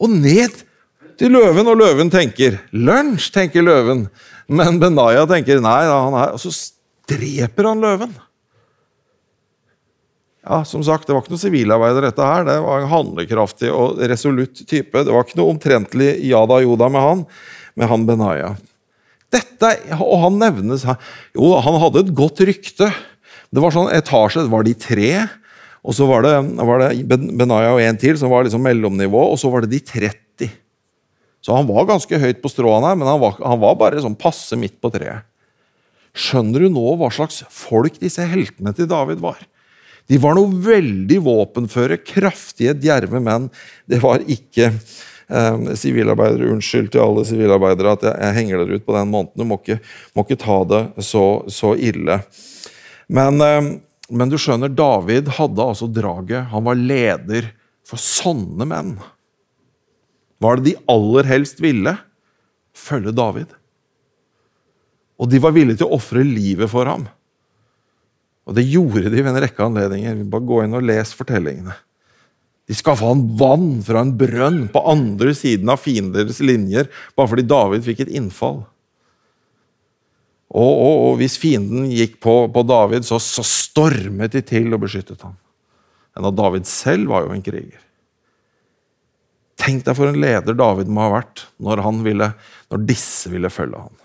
Og 0.02 0.12
ned 0.12 0.60
til 1.20 1.34
løven, 1.34 1.68
og 1.70 1.78
løven 1.80 2.12
tenker 2.12 2.58
lunsj, 2.72 3.30
tenker 3.34 3.64
løven. 3.64 4.06
Men 4.50 4.78
Benaya 4.82 5.24
tenker 5.28 5.62
nei, 5.64 5.80
han 5.88 6.16
er, 6.18 6.34
og 6.36 6.42
så 6.42 6.52
dreper 7.10 7.70
han 7.70 7.82
løven. 7.84 8.14
Ja, 10.44 10.60
som 10.68 10.82
sagt, 10.84 11.06
Det 11.06 11.14
var 11.14 11.22
ikke 11.24 11.32
noen 11.32 11.40
sivilarbeider, 11.40 12.04
dette 12.04 12.24
her. 12.24 12.44
Det 12.44 12.58
var 12.60 12.82
en 12.82 12.90
handlekraftig 12.90 13.70
og 13.72 14.02
resolutt 14.10 14.60
type. 14.68 15.04
Det 15.04 15.12
var 15.12 15.24
ikke 15.24 15.38
noe 15.40 15.54
omtrentlig 15.54 16.10
ja 16.28 16.42
da, 16.48 16.60
jo 16.60 16.76
da 16.76 16.90
med 16.92 17.00
han, 17.00 17.22
med 17.80 17.88
han 17.88 18.04
Benaya. 18.08 18.50
Dette, 19.32 19.70
og 19.96 20.20
han 20.22 20.36
nevnes 20.38 20.84
her 20.86 20.98
Jo, 21.34 21.54
han 21.64 21.80
hadde 21.82 22.04
et 22.04 22.12
godt 22.14 22.44
rykte. 22.44 22.90
Det 23.54 23.62
var 23.62 23.72
sånn 23.72 23.88
etasje, 23.96 24.44
det 24.44 24.52
var 24.52 24.68
de 24.68 24.74
tre. 24.76 25.08
Og 25.84 25.96
så 25.96 26.06
var 26.08 26.24
det, 26.26 26.34
var 26.60 26.84
det 26.84 26.92
Benaya 27.08 27.72
og 27.72 27.80
en 27.80 27.98
til 28.00 28.20
som 28.20 28.32
var 28.32 28.44
liksom 28.44 28.62
mellomnivå, 28.64 29.24
og 29.32 29.40
så 29.40 29.48
var 29.52 29.64
det 29.64 29.72
de 29.72 29.80
30. 29.80 30.23
Så 31.44 31.52
han 31.52 31.68
var 31.68 31.90
ganske 31.90 32.18
høyt 32.20 32.40
på 32.40 32.48
stråene 32.48 32.94
men 32.96 33.08
han 33.08 33.20
var, 33.20 33.36
han 33.44 33.60
var 33.60 33.76
bare 33.80 34.00
sånn 34.00 34.16
passe 34.16 34.56
midt 34.56 34.78
på 34.80 34.90
treet. 34.94 35.26
Skjønner 36.14 36.62
du 36.62 36.70
nå 36.72 36.94
hva 36.96 37.10
slags 37.12 37.42
folk 37.52 37.98
disse 38.00 38.24
heltene 38.30 38.72
til 38.76 38.88
David 38.88 39.20
var? 39.20 39.40
De 40.10 40.18
var 40.20 40.36
noe 40.36 40.52
veldig 40.64 41.18
våpenføre, 41.24 41.98
kraftige, 42.04 42.74
djerve 42.76 43.20
menn. 43.24 43.48
Det 43.88 43.98
var 44.02 44.22
ikke 44.30 44.68
eh, 44.70 45.72
sivilarbeidere. 45.80 46.50
Unnskyld 46.52 46.92
til 46.92 47.02
alle 47.02 47.24
sivilarbeidere 47.28 47.96
at 47.96 48.04
jeg, 48.06 48.20
jeg, 48.20 48.36
henger 48.38 48.60
dere 48.60 48.78
ut 48.78 48.86
på 48.86 48.96
den 48.98 49.10
måneden. 49.10 49.40
Du 49.40 49.48
må 49.48 49.58
ikke, 49.62 49.80
må 50.14 50.26
ikke 50.26 50.40
ta 50.44 50.60
det 50.70 50.82
så, 51.08 51.24
så 51.52 51.72
ille. 51.80 52.20
Men, 53.08 53.40
eh, 53.44 53.72
men, 54.12 54.32
du 54.32 54.36
skjønner, 54.40 54.72
David 54.72 55.32
hadde 55.40 55.70
altså 55.72 55.88
draget. 55.88 56.50
Han 56.52 56.68
var 56.68 56.78
leder 56.80 57.48
for 57.88 58.00
sånne 58.00 58.68
menn. 58.68 58.94
Hva 60.44 60.52
er 60.52 60.60
det 60.60 60.74
de 60.74 60.80
aller 60.92 61.28
helst 61.30 61.62
ville? 61.64 61.94
Følge 62.76 63.14
David. 63.16 63.54
Og 65.16 65.30
de 65.32 65.40
var 65.40 65.54
villige 65.56 65.80
til 65.80 65.88
å 65.88 65.96
ofre 65.96 66.20
livet 66.26 66.68
for 66.68 66.90
ham. 66.90 67.06
Og 68.44 68.52
det 68.58 68.66
gjorde 68.68 69.08
de 69.08 69.22
ved 69.22 69.30
en 69.30 69.40
rekke 69.40 69.64
anledninger. 69.64 70.20
Bare 70.28 70.44
Gå 70.44 70.60
inn 70.66 70.76
og 70.76 70.84
les 70.84 71.14
fortellingene. 71.16 71.78
De 72.68 72.76
skaffa 72.76 73.08
han 73.08 73.24
vann 73.40 73.80
fra 73.84 74.02
en 74.04 74.12
brønn 74.20 74.66
på 74.72 74.82
andre 74.88 75.32
siden 75.36 75.72
av 75.72 75.80
fienders 75.80 76.40
linjer 76.44 76.88
bare 77.16 77.30
fordi 77.32 77.44
David 77.48 77.84
fikk 77.84 78.04
et 78.04 78.12
innfall. 78.20 78.62
Og, 80.54 80.70
og, 80.70 80.94
og 81.08 81.16
hvis 81.20 81.38
fienden 81.40 81.88
gikk 81.92 82.20
på, 82.24 82.36
på 82.52 82.62
David, 82.68 83.04
så, 83.08 83.18
så, 83.20 83.42
stormet 83.44 84.36
de 84.36 84.44
til 84.46 84.68
og 84.76 84.84
beskyttet 84.84 85.24
ham. 85.24 85.34
Men 86.14 86.36
David 86.36 86.68
selv 86.70 87.10
var 87.10 87.24
jo 87.24 87.34
en 87.34 87.44
kriger. 87.44 87.80
Tenk 89.60 89.84
deg 89.86 89.96
for 89.96 90.10
en 90.10 90.18
leder 90.18 90.56
David 90.58 90.90
må 90.90 91.04
ha 91.04 91.12
vært 91.18 91.44
når, 91.62 91.82
ville, 92.04 92.30
når 92.72 92.88
disse 92.88 93.30
ville 93.32 93.52
følge 93.52 93.84
ham. 93.84 94.00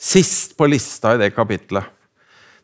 Sist 0.00 0.56
på 0.56 0.68
lista 0.68 1.14
i 1.14 1.20
det 1.20 1.32
kapitlet. 1.36 1.88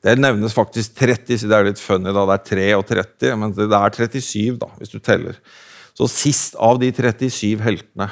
Det 0.05 0.15
nevnes 0.21 0.55
faktisk 0.55 0.95
30, 1.01 1.41
så 1.41 1.49
det 1.51 1.57
er 1.57 1.67
litt 1.67 1.81
funny. 1.83 2.13
da, 2.15 2.25
Det 2.29 2.37
er 2.37 2.45
3 2.53 2.67
og 2.77 2.85
30, 2.89 3.39
men 3.41 3.55
det 3.57 3.67
er 3.67 3.97
37, 3.97 4.59
da, 4.61 4.69
hvis 4.79 4.93
du 4.93 5.01
teller. 5.01 5.41
Så 5.97 6.09
sist 6.13 6.57
av 6.61 6.79
de 6.81 6.93
37 6.93 7.61
heltene 7.65 8.11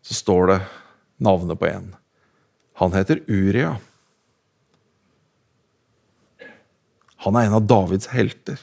så 0.00 0.16
står 0.16 0.46
det 0.50 0.58
navnet 1.20 1.60
på 1.60 1.68
en. 1.68 1.92
Han 2.80 2.96
heter 2.96 3.20
Uria. 3.28 3.74
Han 7.20 7.36
er 7.36 7.48
en 7.48 7.58
av 7.58 7.66
Davids 7.68 8.08
helter. 8.14 8.56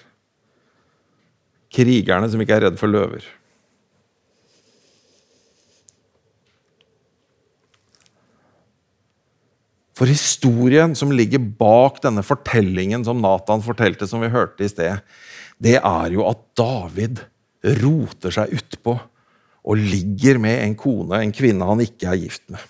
Krigerne 1.78 2.30
som 2.32 2.42
ikke 2.42 2.58
er 2.58 2.68
redd 2.68 2.80
for 2.80 2.90
løver. 2.90 3.26
For 9.98 10.10
historien 10.10 10.94
som 10.98 11.14
ligger 11.14 11.42
bak 11.42 12.02
denne 12.04 12.22
fortellingen 12.26 13.06
som 13.06 13.22
Nathan 13.24 13.64
fortalte, 13.66 14.06
som 14.10 14.22
vi 14.22 14.30
hørte 14.30 14.66
i 14.66 14.70
sted, 14.70 15.02
det 15.58 15.80
er 15.80 16.14
jo 16.14 16.26
at 16.30 16.44
David 16.58 17.24
roter 17.82 18.34
seg 18.34 18.54
utpå 18.60 18.94
og 19.68 19.82
ligger 19.82 20.38
med 20.40 20.62
en 20.64 20.76
kone, 20.80 21.18
en 21.20 21.34
kvinne 21.36 21.66
han 21.66 21.82
ikke 21.84 22.12
er 22.12 22.22
gift 22.22 22.46
med. 22.54 22.62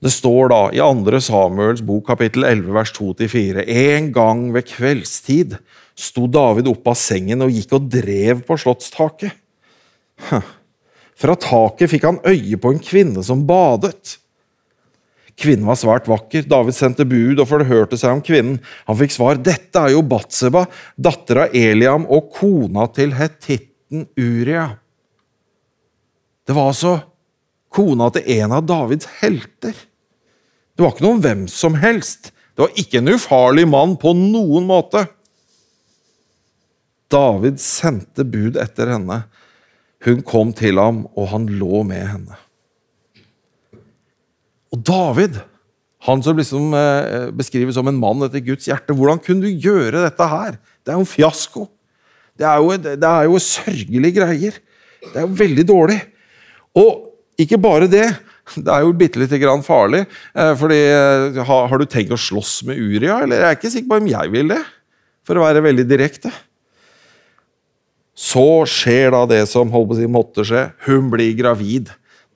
Det 0.00 0.08
står 0.14 0.48
da 0.48 0.60
i 0.72 0.80
2. 0.80 1.20
Samuels 1.20 1.82
bok 1.84 2.06
kapittel 2.08 2.46
11 2.48 2.72
vers 2.72 2.92
2-4.: 2.96 3.66
En 3.68 4.08
gang 4.16 4.46
ved 4.54 4.64
kveldstid 4.64 5.58
sto 6.00 6.26
David 6.30 6.68
opp 6.70 6.88
av 6.90 6.98
sengen 6.98 7.44
og 7.44 7.52
gikk 7.54 7.76
og 7.76 7.90
drev 7.92 8.42
på 8.46 8.56
slottstaket. 8.60 9.36
Fra 11.20 11.36
taket 11.36 11.92
fikk 11.92 12.06
han 12.08 12.18
øye 12.24 12.56
på 12.60 12.72
en 12.72 12.80
kvinne 12.82 13.22
som 13.24 13.44
badet. 13.48 14.16
Kvinnen 15.40 15.68
var 15.68 15.78
svært 15.80 16.08
vakker. 16.10 16.44
David 16.48 16.76
sendte 16.76 17.06
bud 17.08 17.40
og 17.40 17.48
forhørte 17.48 17.96
seg 18.00 18.16
om 18.16 18.22
kvinnen. 18.24 18.58
Han 18.88 18.98
fikk 18.98 19.14
svar 19.14 19.40
dette 19.40 19.80
er 19.80 19.94
jo 19.94 20.04
Batseba, 20.04 20.66
datter 20.96 21.44
av 21.46 21.56
Eliam 21.56 22.04
og 22.12 22.32
kona 22.36 22.86
til 22.92 23.14
hetitten 23.16 24.06
Uria. 24.20 24.66
Det 26.44 26.56
var 26.56 26.72
altså 26.72 26.96
kona 27.72 28.10
til 28.12 28.26
en 28.40 28.56
av 28.58 28.66
Davids 28.68 29.08
helter. 29.20 29.76
Det 30.74 30.84
var 30.84 30.92
ikke 30.94 31.06
noen 31.06 31.24
hvem 31.24 31.46
som 31.52 31.76
helst. 31.78 32.32
Det 32.56 32.64
var 32.64 32.76
ikke 32.80 33.00
en 33.00 33.14
ufarlig 33.14 33.66
mann 33.68 33.96
på 34.00 34.12
noen 34.16 34.68
måte. 34.68 35.06
David 37.10 37.60
sendte 37.62 38.24
bud 38.28 38.58
etter 38.60 38.92
henne. 38.94 39.24
Hun 40.06 40.22
kom 40.26 40.54
til 40.56 40.80
ham, 40.80 41.04
og 41.18 41.30
han 41.34 41.48
lå 41.60 41.82
med 41.86 42.06
henne. 42.08 42.38
Og 44.70 44.80
David, 44.86 45.40
han 46.06 46.22
som 46.24 46.38
liksom 46.38 46.72
eh, 46.78 47.28
beskrives 47.36 47.76
som 47.76 47.90
en 47.90 47.98
mann 48.00 48.22
etter 48.24 48.42
Guds 48.44 48.68
hjerte, 48.70 48.94
hvordan 48.96 49.20
kunne 49.22 49.44
du 49.44 49.66
gjøre 49.66 50.06
dette 50.06 50.30
her? 50.30 50.56
Det 50.80 50.92
er 50.92 50.98
jo 50.98 51.04
en 51.04 51.10
fiasko. 51.10 51.66
Det 52.38 52.46
er 52.48 52.62
jo, 52.62 52.76
det 52.80 53.10
er 53.10 53.28
jo 53.28 53.42
sørgelige 53.44 54.16
greier. 54.16 54.58
Det 55.02 55.16
er 55.16 55.26
jo 55.26 55.38
veldig 55.42 55.66
dårlig. 55.68 55.98
Og 56.78 57.40
ikke 57.40 57.58
bare 57.60 57.88
det. 57.90 58.06
Det 58.54 58.70
er 58.72 58.84
jo 58.86 58.94
bitte 58.96 59.20
lite 59.20 59.38
grann 59.42 59.64
farlig. 59.66 60.04
Eh, 60.34 60.52
fordi 60.58 60.78
eh, 60.86 61.42
har, 61.46 61.76
du 61.76 61.90
tenkt 61.90 62.14
å 62.14 62.20
slåss 62.20 62.60
med 62.70 62.80
Uria? 62.80 63.20
Eller 63.24 63.42
jeg 63.42 63.48
er 63.50 63.58
ikke 63.58 63.74
sikker 63.74 63.90
på 63.90 64.00
om 64.00 64.08
jeg 64.14 64.32
vil 64.32 64.54
det, 64.54 64.62
for 65.26 65.38
å 65.38 65.44
være 65.44 65.66
veldig 65.66 65.86
direkte. 65.90 66.32
Så 68.20 68.66
skjer 68.68 69.14
da 69.14 69.24
det 69.28 69.46
som 69.48 69.72
holdt 69.72 69.90
på 69.90 69.96
å 69.96 70.00
si 70.00 70.10
måtte 70.10 70.44
skje. 70.44 70.68
Hun 70.84 71.08
blir 71.12 71.32
gravid. 71.38 71.88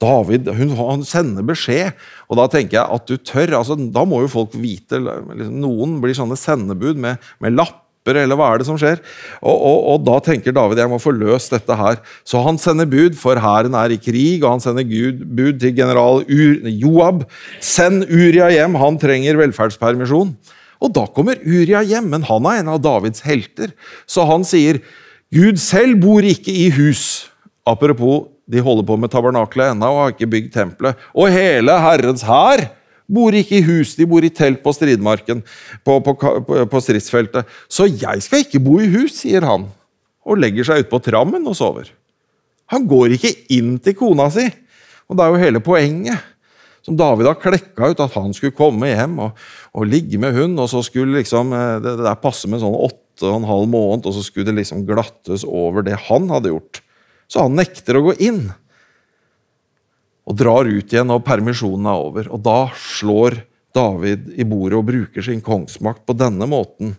David 0.03 0.49
hun, 0.57 0.75
han 0.79 1.05
sender 1.07 1.45
beskjed, 1.47 1.95
og 2.29 2.41
da 2.41 2.49
tenker 2.51 2.81
jeg 2.81 2.97
at 2.97 3.07
du 3.09 3.15
tør. 3.21 3.61
altså 3.61 3.77
Da 3.79 4.03
må 4.09 4.25
jo 4.25 4.33
folk 4.33 4.57
vite 4.59 4.99
liksom, 5.01 5.61
Noen 5.63 5.99
blir 6.03 6.17
sånne 6.17 6.39
sendebud 6.39 6.99
med, 7.01 7.23
med 7.41 7.55
lapper, 7.55 8.19
eller 8.25 8.37
hva 8.37 8.51
er 8.53 8.61
det 8.61 8.67
som 8.69 8.79
skjer? 8.81 8.99
Og, 9.39 9.55
og, 9.55 9.79
og, 9.93 10.03
da 10.09 10.19
tenker 10.27 10.57
David 10.57 10.83
jeg 10.83 10.93
må 10.93 10.99
få 11.01 11.15
løst 11.15 11.55
dette 11.55 11.79
her. 11.79 12.01
Så 12.27 12.43
han 12.45 12.59
sender 12.61 12.91
bud, 12.91 13.15
for 13.21 13.41
hæren 13.41 13.77
er 13.79 13.95
i 13.95 14.01
krig, 14.01 14.43
og 14.43 14.57
han 14.57 14.65
sender 14.65 14.85
Gud, 14.89 15.23
bud 15.39 15.63
til 15.63 15.77
general 15.79 16.25
Ur, 16.27 16.69
Joab. 16.83 17.25
Send 17.65 18.09
Uria 18.11 18.51
hjem, 18.53 18.77
han 18.83 19.01
trenger 19.01 19.41
velferdspermisjon. 19.41 20.35
Og 20.85 20.93
da 20.93 21.07
kommer 21.15 21.41
Uria 21.47 21.81
hjem, 21.87 22.11
men 22.13 22.27
han 22.29 22.51
er 22.51 22.61
en 22.61 22.75
av 22.75 22.83
Davids 22.85 23.25
helter. 23.25 23.73
Så 24.11 24.27
han 24.29 24.45
sier 24.45 24.83
Gud 25.35 25.59
selv 25.59 25.99
bor 25.99 26.23
ikke 26.23 26.53
i 26.55 26.69
hus. 26.71 27.27
Apropos 27.67 28.29
de 28.47 28.61
holder 28.63 28.87
på 28.87 28.97
med 29.01 29.11
tabernaklet 29.11 29.73
ennå 29.73 29.89
og 29.91 30.01
har 30.03 30.13
ikke 30.13 30.31
bygd 30.31 30.51
tempelet. 30.55 31.01
Og 31.17 31.33
hele 31.33 31.75
Herrens 31.83 32.23
hær 32.29 32.69
bor 33.11 33.35
ikke 33.37 33.59
i 33.59 33.65
hus, 33.65 33.97
de 33.99 34.07
bor 34.09 34.25
i 34.25 34.33
telt 34.33 34.63
på 34.65 34.73
stridmarken, 34.77 35.43
på, 35.85 35.99
på, 36.05 36.15
på, 36.71 36.83
stridsfeltet. 36.85 37.49
Så 37.69 37.89
jeg 37.91 38.23
skal 38.25 38.45
ikke 38.45 38.63
bo 38.63 38.79
i 38.81 38.89
hus, 38.93 39.19
sier 39.25 39.45
han, 39.45 39.67
og 40.25 40.41
legger 40.41 40.69
seg 40.69 40.85
utpå 40.85 41.03
trammen 41.05 41.45
og 41.51 41.57
sover. 41.59 41.91
Han 42.73 42.87
går 42.89 43.17
ikke 43.17 43.35
inn 43.53 43.75
til 43.83 43.97
kona 43.99 44.31
si, 44.33 44.47
og 45.09 45.19
det 45.19 45.25
er 45.25 45.35
jo 45.35 45.43
hele 45.43 45.65
poenget. 45.65 46.31
Som 46.85 46.97
David 47.01 47.29
har 47.31 47.41
klekka 47.41 47.91
ut, 47.91 48.01
at 48.01 48.17
han 48.17 48.33
skulle 48.37 48.57
komme 48.57 48.91
hjem 48.91 49.17
og, 49.25 49.39
og 49.73 49.89
ligge 49.89 50.21
med 50.21 50.37
hun, 50.37 50.57
og 50.61 50.69
så 50.69 50.83
skulle 50.85 51.17
liksom, 51.17 51.53
eh, 51.57 51.79
det, 51.81 51.95
det 51.97 52.05
der 52.05 52.21
passe 52.21 52.49
med 52.49 52.61
sånn 52.61 52.77
åtte 53.15 53.31
og 53.31 53.41
en 53.41 53.49
halv 53.49 53.69
måned, 53.71 54.07
og 54.07 54.15
så 54.15 54.23
skulle 54.25 54.51
det 54.51 54.59
liksom 54.59 54.85
glattes 54.87 55.45
over 55.47 55.83
det 55.87 55.97
han 56.09 56.29
hadde 56.31 56.51
gjort. 56.51 56.83
Så 57.29 57.47
han 57.47 57.57
nekter 57.57 57.97
å 57.97 58.11
gå 58.11 58.15
inn. 58.19 58.53
Og 60.27 60.37
drar 60.37 60.67
ut 60.67 60.93
igjen 60.93 61.09
når 61.09 61.25
permisjonen 61.25 61.87
er 61.87 62.01
over. 62.01 62.29
Og 62.33 62.43
da 62.43 62.71
slår 62.75 63.43
David 63.75 64.33
i 64.39 64.45
bordet 64.47 64.79
og 64.79 64.87
bruker 64.89 65.25
sin 65.25 65.43
kongsmakt 65.45 66.05
på 66.07 66.17
denne 66.17 66.47
måten. 66.49 66.95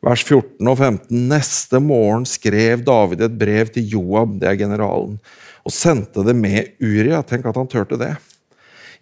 Vers 0.00 0.22
14 0.24 0.64
og 0.64 0.78
15. 0.78 1.28
Neste 1.28 1.80
morgen 1.82 2.24
skrev 2.28 2.84
David 2.86 3.26
et 3.26 3.36
brev 3.36 3.72
til 3.74 3.88
Joab, 3.96 4.38
det 4.40 4.48
er 4.48 4.60
generalen, 4.62 5.18
og 5.60 5.74
sendte 5.74 6.24
det 6.24 6.32
med 6.36 6.72
Uria. 6.80 7.20
Tenk 7.20 7.44
at 7.50 7.58
han 7.60 7.68
turte 7.68 7.98
det. 8.00 8.14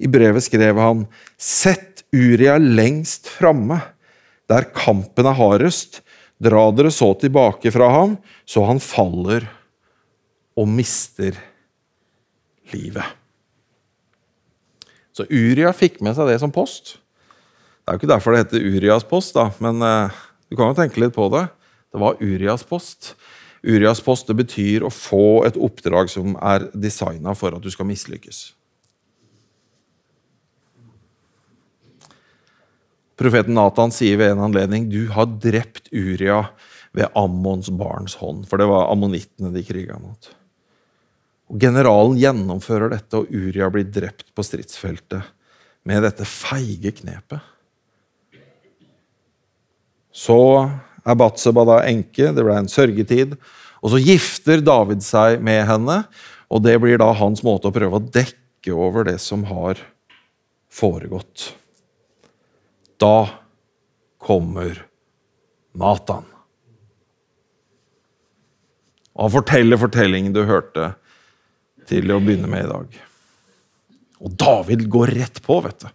I 0.03 0.11
brevet 0.11 0.43
skrev 0.47 0.79
han 0.79 1.07
Sett 1.39 2.03
Uria 2.15 2.57
lengst 2.59 3.29
framme, 3.31 3.79
der 4.51 4.67
kampen 4.75 5.29
er 5.29 5.37
hardest. 5.39 6.01
Dra 6.39 6.69
dere 6.71 6.91
så 6.95 7.11
tilbake 7.19 7.73
fra 7.75 7.89
ham, 7.91 8.17
så 8.47 8.63
han 8.69 8.79
faller 8.83 9.49
og 10.59 10.69
mister 10.71 11.35
livet. 12.73 13.17
Så 15.15 15.27
Uria 15.31 15.73
fikk 15.75 15.99
med 16.05 16.15
seg 16.15 16.31
det 16.31 16.39
som 16.43 16.55
post. 16.55 16.97
Det 17.83 17.91
er 17.91 17.97
jo 17.97 18.03
ikke 18.03 18.13
derfor 18.13 18.35
det 18.35 18.45
heter 18.45 18.67
Urias 18.69 19.07
post, 19.09 19.35
da, 19.35 19.49
men 19.65 19.83
eh, 19.83 20.19
du 20.51 20.59
kan 20.59 20.71
jo 20.71 20.79
tenke 20.79 21.01
litt 21.03 21.17
på 21.17 21.27
det. 21.33 21.47
Det 21.91 22.03
var 22.03 22.21
Urias 22.23 22.63
post. 22.69 23.15
Urias 23.67 24.03
post 24.05 24.29
det 24.29 24.37
betyr 24.39 24.85
å 24.87 24.93
få 24.95 25.43
et 25.49 25.59
oppdrag 25.59 26.11
som 26.13 26.37
er 26.39 26.69
designa 26.77 27.35
for 27.39 27.57
at 27.57 27.65
du 27.65 27.71
skal 27.73 27.89
mislykkes. 27.89 28.43
Profeten 33.19 33.57
Nathan 33.59 33.93
sier 33.95 34.19
ved 34.21 34.33
en 34.33 34.45
anledning 34.47 34.87
du 34.91 35.09
har 35.15 35.27
drept 35.43 35.91
Uria 35.91 36.45
ved 36.95 37.11
Ammons 37.19 37.71
barns 37.75 38.15
hånd. 38.21 38.45
For 38.49 38.61
det 38.61 38.69
var 38.71 38.93
ammonittene 38.93 39.51
de 39.55 39.65
kriga 39.67 39.99
mot. 39.99 40.31
Og 41.49 41.59
Generalen 41.63 42.19
gjennomfører 42.21 42.93
dette, 42.93 43.19
og 43.19 43.31
Uria 43.33 43.71
blir 43.73 43.89
drept 43.91 44.29
på 44.37 44.45
stridsfeltet 44.45 45.35
med 45.89 46.05
dette 46.05 46.27
feige 46.29 46.93
knepet. 47.01 47.41
Så 50.13 50.39
er 51.09 51.19
Batseba 51.19 51.65
da 51.65 51.79
enke, 51.89 52.33
det 52.35 52.45
ble 52.45 52.59
en 52.59 52.71
sørgetid. 52.71 53.37
Og 53.83 53.95
så 53.95 54.03
gifter 54.03 54.63
David 54.65 55.05
seg 55.07 55.43
med 55.45 55.63
henne, 55.69 56.03
og 56.51 56.65
det 56.65 56.77
blir 56.83 57.01
da 57.01 57.13
hans 57.17 57.45
måte 57.47 57.71
å 57.71 57.75
prøve 57.75 58.01
å 58.01 58.09
dekke 58.19 58.75
over 58.75 59.07
det 59.09 59.19
som 59.23 59.47
har 59.49 59.81
foregått. 60.69 61.53
Da 62.99 63.29
kommer 64.19 64.83
Nathan. 65.79 66.25
Og 69.15 69.27
han 69.27 69.35
forteller 69.35 69.81
fortellingen 69.81 70.35
du 70.35 70.45
hørte 70.47 70.93
til 71.89 72.11
å 72.11 72.19
begynne 72.23 72.51
med 72.51 72.67
i 72.67 72.71
dag. 72.71 72.99
Og 74.19 74.35
David 74.39 74.87
går 74.91 75.15
rett 75.19 75.41
på, 75.45 75.61
vet 75.65 75.87
du. 75.87 75.91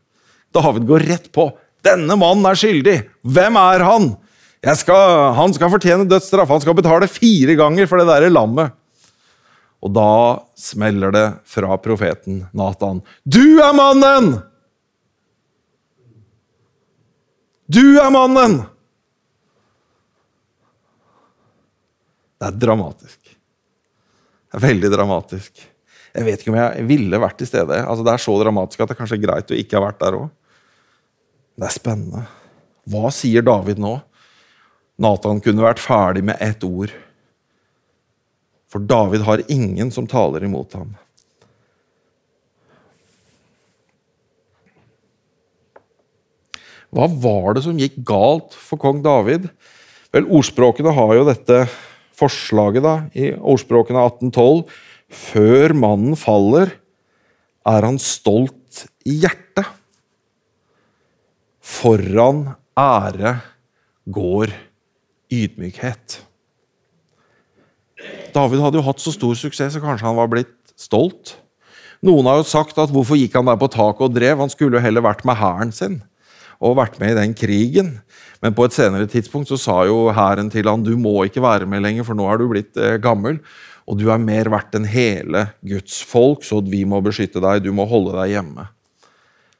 David 0.55 0.87
går 0.87 1.05
rett 1.09 1.27
på. 1.35 1.49
Denne 1.83 2.15
mannen 2.19 2.47
er 2.47 2.59
skyldig! 2.59 2.95
Hvem 3.23 3.59
er 3.59 3.83
han? 3.83 4.13
Skal, 4.79 5.33
han 5.35 5.55
skal 5.55 5.71
fortjene 5.73 6.07
dødsstraff. 6.07 6.51
Han 6.51 6.63
skal 6.63 6.77
betale 6.77 7.09
fire 7.11 7.57
ganger 7.59 7.89
for 7.89 7.99
det 7.99 8.07
derre 8.07 8.31
lammet. 8.31 8.75
Og 9.83 9.91
da 9.91 10.39
smeller 10.55 11.11
det 11.11 11.25
fra 11.51 11.75
profeten 11.83 12.45
Natan. 12.55 13.03
Du 13.27 13.59
er 13.59 13.75
mannen! 13.75 14.37
Du 17.73 17.97
er 17.97 18.09
mannen! 18.13 18.59
Det 22.37 22.49
er 22.49 22.57
dramatisk. 22.59 23.19
Det 23.23 24.59
er 24.59 24.63
veldig 24.67 24.91
dramatisk. 24.91 25.61
Jeg 26.13 26.27
vet 26.27 26.43
ikke 26.43 26.51
om 26.51 26.59
jeg 26.59 26.85
ville 26.85 27.21
vært 27.23 27.39
til 27.39 27.49
stede. 27.49 27.79
Altså, 27.79 28.05
det 28.05 28.13
er 28.13 28.21
så 28.21 28.35
dramatisk 28.41 28.83
at 28.83 28.91
det 28.91 28.97
kanskje 28.99 29.17
er 29.17 29.23
greit 29.23 29.53
å 29.53 29.57
ikke 29.57 29.79
ha 29.79 29.85
vært 29.87 30.01
der 30.03 30.17
òg. 30.19 30.27
Det 31.57 31.69
er 31.69 31.73
spennende. 31.73 32.25
Hva 32.93 33.09
sier 33.15 33.45
David 33.45 33.81
nå? 33.81 33.95
Nathan 35.01 35.41
kunne 35.41 35.65
vært 35.65 35.81
ferdig 35.81 36.25
med 36.27 36.37
ett 36.43 36.65
ord. 36.67 36.93
For 38.69 38.83
David 38.85 39.25
har 39.25 39.45
ingen 39.53 39.89
som 39.93 40.09
taler 40.09 40.45
imot 40.45 40.75
ham. 40.77 40.93
Hva 46.93 47.07
var 47.09 47.55
det 47.57 47.63
som 47.65 47.79
gikk 47.79 47.95
galt 48.05 48.53
for 48.53 48.77
kong 48.81 49.01
David? 49.05 49.47
Vel, 50.13 50.27
Ordspråkene 50.29 50.93
har 50.93 51.15
jo 51.17 51.25
dette 51.25 51.63
forslaget 52.13 52.85
da, 52.85 52.95
i 53.17 53.31
ordspråkene 53.33 54.03
1812. 54.11 54.67
Før 55.13 55.73
mannen 55.77 56.17
faller, 56.17 56.75
er 57.65 57.87
han 57.87 57.97
stolt 58.01 58.83
i 59.09 59.17
hjertet. 59.23 59.65
Foran 61.63 62.45
ære 62.77 63.39
går 64.13 64.53
ydmykhet. 65.33 66.19
David 68.35 68.61
hadde 68.61 68.81
jo 68.81 68.85
hatt 68.85 69.01
så 69.01 69.13
stor 69.15 69.37
suksess, 69.39 69.73
så 69.73 69.81
kanskje 69.81 70.09
han 70.11 70.19
var 70.19 70.29
blitt 70.29 70.53
stolt. 70.77 71.37
Noen 72.03 72.27
har 72.27 72.41
jo 72.41 72.49
sagt 72.49 72.77
at 72.81 72.91
hvorfor 72.93 73.17
gikk 73.17 73.37
han 73.39 73.47
der 73.47 73.57
på 73.57 73.71
taket 73.71 74.09
og 74.09 74.13
drev? 74.13 74.41
Han 74.43 74.51
skulle 74.51 74.77
jo 74.77 74.83
heller 74.83 75.05
vært 75.05 75.23
med 75.25 75.39
hæren 75.39 75.73
sin 75.73 76.01
og 76.63 76.77
vært 76.79 76.99
med 77.01 77.13
i 77.13 77.19
den 77.19 77.35
krigen. 77.37 77.97
Men 78.43 78.55
på 78.55 78.65
et 78.67 78.75
senere 78.75 79.07
tidspunkt 79.09 79.51
så 79.51 79.59
sa 79.59 79.77
jo 79.87 80.07
hæren 80.15 80.49
til 80.51 80.67
han 80.67 80.83
du 80.83 80.93
må 80.99 81.21
ikke 81.27 81.43
være 81.43 81.67
med 81.69 81.83
lenger, 81.85 82.07
for 82.07 82.17
nå 82.17 82.27
er 82.27 82.39
du 82.39 82.49
blitt 82.51 82.79
eh, 82.79 82.99
gammel. 83.03 83.39
Og 83.83 83.99
du 83.99 84.07
er 84.11 84.21
mer 84.21 84.47
verdt 84.51 84.77
enn 84.77 84.87
hele 84.87 85.47
Guds 85.67 85.99
folk, 86.07 86.45
så 86.47 86.61
vi 86.63 86.83
må 86.87 87.01
beskytte 87.03 87.43
deg. 87.43 87.65
Du 87.65 87.71
må 87.75 87.87
holde 87.87 88.15
deg 88.15 88.37
hjemme. 88.37 88.69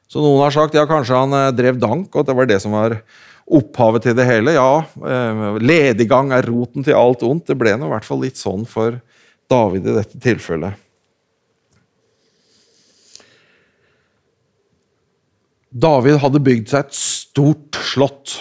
Så 0.08 0.22
noen 0.22 0.44
har 0.44 0.54
sagt 0.54 0.76
ja, 0.76 0.86
kanskje 0.88 1.20
han 1.20 1.36
eh, 1.36 1.52
drev 1.56 1.80
dank, 1.80 2.10
og 2.12 2.22
at 2.22 2.30
det 2.30 2.38
var 2.40 2.48
det 2.50 2.60
som 2.64 2.76
var 2.76 2.98
opphavet 3.44 4.06
til 4.06 4.16
det 4.16 4.28
hele. 4.28 4.56
Ja, 4.56 4.84
eh, 4.84 5.58
lediggang 5.60 6.32
er 6.36 6.48
roten 6.48 6.86
til 6.86 6.96
alt 6.96 7.24
ondt. 7.26 7.48
Det 7.50 7.58
ble 7.60 7.76
nå 7.76 7.88
i 7.88 7.94
hvert 7.96 8.08
fall 8.08 8.24
litt 8.24 8.40
sånn 8.40 8.64
for 8.68 9.00
David 9.50 9.88
i 9.88 9.98
dette 10.00 10.20
tilfellet. 10.20 10.83
David 15.74 16.20
hadde 16.22 16.38
bygd 16.38 16.70
seg 16.70 16.84
et 16.84 16.94
stort 16.94 17.78
slott. 17.82 18.36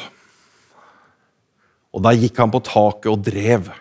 Og 1.93 2.03
der 2.05 2.17
gikk 2.21 2.37
han 2.37 2.51
på 2.53 2.61
taket 2.65 3.09
og 3.09 3.23
drev. 3.25 3.71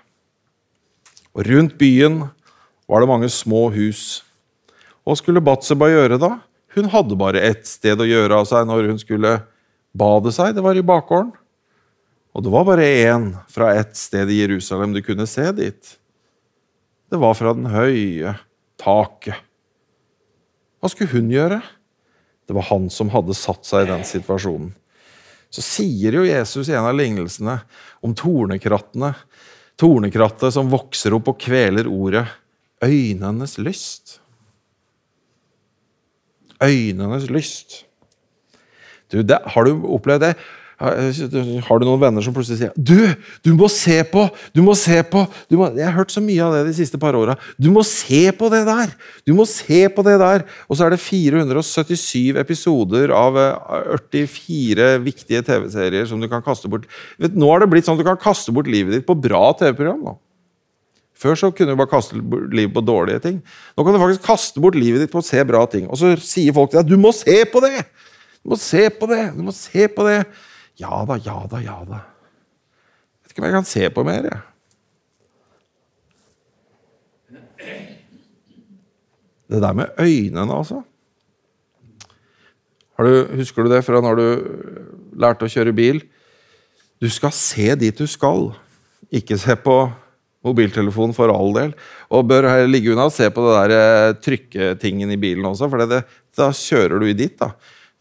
Og 1.36 1.44
rundt 1.48 1.76
byen 1.80 2.22
var 2.88 3.04
det 3.04 3.10
mange 3.10 3.28
små 3.32 3.66
hus. 3.74 4.22
Hva 5.04 5.16
skulle 5.18 5.44
Batseba 5.44 5.90
gjøre 5.90 6.16
da? 6.22 6.38
Hun 6.72 6.88
hadde 6.92 7.18
bare 7.20 7.42
ett 7.44 7.66
sted 7.68 8.00
å 8.00 8.08
gjøre 8.08 8.40
av 8.40 8.48
seg 8.48 8.64
når 8.68 8.88
hun 8.88 9.00
skulle 9.00 9.34
bade 9.92 10.32
seg. 10.32 10.54
Det 10.56 10.64
var 10.64 10.78
i 10.78 10.84
bakgården. 10.88 11.34
Og 12.32 12.44
det 12.46 12.52
var 12.54 12.64
bare 12.64 12.88
én 12.88 13.28
fra 13.52 13.74
ett 13.76 13.92
sted 14.00 14.30
i 14.32 14.40
Jerusalem 14.40 14.96
du 14.96 15.02
kunne 15.04 15.28
se 15.28 15.44
dit. 15.52 15.92
Det 17.12 17.20
var 17.20 17.36
fra 17.36 17.52
den 17.52 17.68
høye 17.68 18.32
taket. 18.80 19.36
Hva 20.80 20.88
skulle 20.88 21.12
hun 21.12 21.28
gjøre? 21.32 21.60
Det 22.52 22.56
var 22.58 22.66
han 22.68 22.90
som 22.92 23.08
hadde 23.08 23.32
satt 23.32 23.64
seg 23.64 23.86
i 23.86 23.88
den 23.88 24.02
situasjonen. 24.04 24.74
Så 25.48 25.62
sier 25.64 26.12
jo 26.12 26.26
Jesus 26.26 26.68
i 26.68 26.74
en 26.76 26.84
av 26.84 26.92
lignelsene 26.92 27.54
om 28.04 28.12
tornekrattene. 28.12 29.14
Tornekrattet 29.80 30.52
som 30.52 30.68
vokser 30.68 31.16
opp 31.16 31.30
og 31.32 31.38
kveler 31.40 31.88
ordet. 31.88 32.26
Øynenes 32.84 33.56
lyst. 33.56 34.18
Øynenes 36.60 37.30
lyst. 37.32 37.78
Du, 39.08 39.22
det, 39.24 39.40
har 39.56 39.64
du 39.64 39.88
opplevd 39.96 40.26
det? 40.26 40.34
Har 40.82 41.78
du 41.78 41.86
noen 41.86 42.00
venner 42.02 42.24
som 42.24 42.34
plutselig 42.34 42.58
sier 42.58 42.72
Du, 42.74 43.06
du 43.46 43.52
må 43.54 43.68
se 43.70 44.00
på! 44.08 44.24
Du 44.56 44.62
må 44.66 44.74
se 44.78 44.98
på! 45.06 45.22
Må, 45.54 45.68
jeg 45.78 45.86
har 45.86 45.94
hørt 45.94 46.14
så 46.14 46.22
mye 46.24 46.42
av 46.42 46.56
det 46.56 46.64
de 46.70 46.74
siste 46.74 46.98
par 47.00 47.14
åra. 47.14 47.36
Du 47.54 47.70
må 47.74 47.84
se 47.86 48.24
på 48.34 48.50
det 48.50 48.64
der! 48.66 48.90
Du 49.28 49.30
må 49.38 49.46
se 49.46 49.84
på 49.94 50.04
det 50.06 50.16
der! 50.22 50.44
Og 50.66 50.78
så 50.78 50.88
er 50.88 50.96
det 50.96 51.00
477 51.04 52.40
episoder 52.42 53.14
av 53.14 53.38
44 53.38 54.90
eh, 54.96 54.98
viktige 55.06 55.44
TV-serier 55.46 56.10
som 56.10 56.22
du 56.22 56.26
kan 56.32 56.42
kaste 56.42 56.70
bort. 56.72 56.90
Vet, 57.22 57.38
nå 57.38 57.50
har 57.52 57.62
det 57.62 57.70
blitt 57.70 57.86
sånn 57.86 58.00
at 58.00 58.02
du 58.02 58.10
kan 58.10 58.20
kaste 58.20 58.54
bort 58.54 58.70
livet 58.70 58.98
ditt 58.98 59.06
på 59.06 59.18
bra 59.18 59.52
TV-program. 59.62 60.16
Før 61.22 61.38
så 61.38 61.54
kunne 61.54 61.76
du 61.76 61.78
bare 61.78 61.92
kaste 61.92 62.18
livet 62.18 62.74
på 62.74 62.82
dårlige 62.82 63.22
ting. 63.22 63.42
Nå 63.78 63.86
kan 63.86 63.94
du 63.94 64.02
faktisk 64.02 64.26
kaste 64.26 64.62
bort 64.62 64.78
livet 64.78 65.04
ditt 65.04 65.14
på 65.14 65.22
å 65.22 65.26
se 65.26 65.42
bra 65.46 65.62
ting. 65.70 65.86
Og 65.86 66.00
så 66.00 66.16
sier 66.18 66.56
folk 66.56 66.72
til 66.72 66.82
deg 66.82 66.90
du 66.90 66.98
må 66.98 67.14
se 67.14 67.44
på 67.46 67.62
det! 67.62 67.84
Du 68.42 68.50
må 68.50 68.58
se 68.58 68.88
på 68.90 69.06
det! 69.06 69.28
Du 69.36 69.46
må 69.46 69.54
se 69.54 69.86
på 69.92 70.08
det! 70.10 70.24
Ja 70.80 71.02
da, 71.08 71.18
ja 71.20 71.36
da, 71.50 71.60
ja 71.62 71.76
da. 71.88 72.00
Jeg 72.02 73.26
vet 73.26 73.34
ikke 73.34 73.42
om 73.42 73.48
jeg 73.48 73.56
kan 73.58 73.68
se 73.68 73.90
på 73.92 74.04
mer, 74.06 74.28
jeg. 74.30 74.40
Det 79.52 79.60
der 79.60 79.76
med 79.76 80.00
øynene, 80.00 80.54
altså. 80.54 80.80
Du, 83.02 83.12
husker 83.36 83.64
du 83.64 83.72
det 83.72 83.82
fra 83.84 84.00
når 84.00 84.18
du 84.20 84.26
lærte 85.18 85.44
å 85.44 85.50
kjøre 85.50 85.74
bil? 85.76 85.98
Du 87.02 87.08
skal 87.10 87.34
se 87.34 87.72
dit 87.76 87.98
du 87.98 88.06
skal, 88.06 88.52
ikke 89.10 89.36
se 89.40 89.56
på 89.58 89.76
mobiltelefonen 90.46 91.14
for 91.16 91.32
all 91.34 91.52
del. 91.56 91.72
Og 92.14 92.28
bør 92.30 92.48
ligge 92.70 92.92
unna 92.94 93.08
og 93.10 93.14
se 93.14 93.28
på 93.34 93.44
det 93.44 93.56
der 93.58 93.74
eh, 93.76 94.14
trykketingen 94.22 95.12
i 95.14 95.18
bilen 95.20 95.46
også, 95.50 95.68
for 95.70 95.82
da 95.82 96.50
kjører 96.56 97.02
du 97.02 97.08
i 97.10 97.16
ditt. 97.18 97.38
da. 97.42 97.52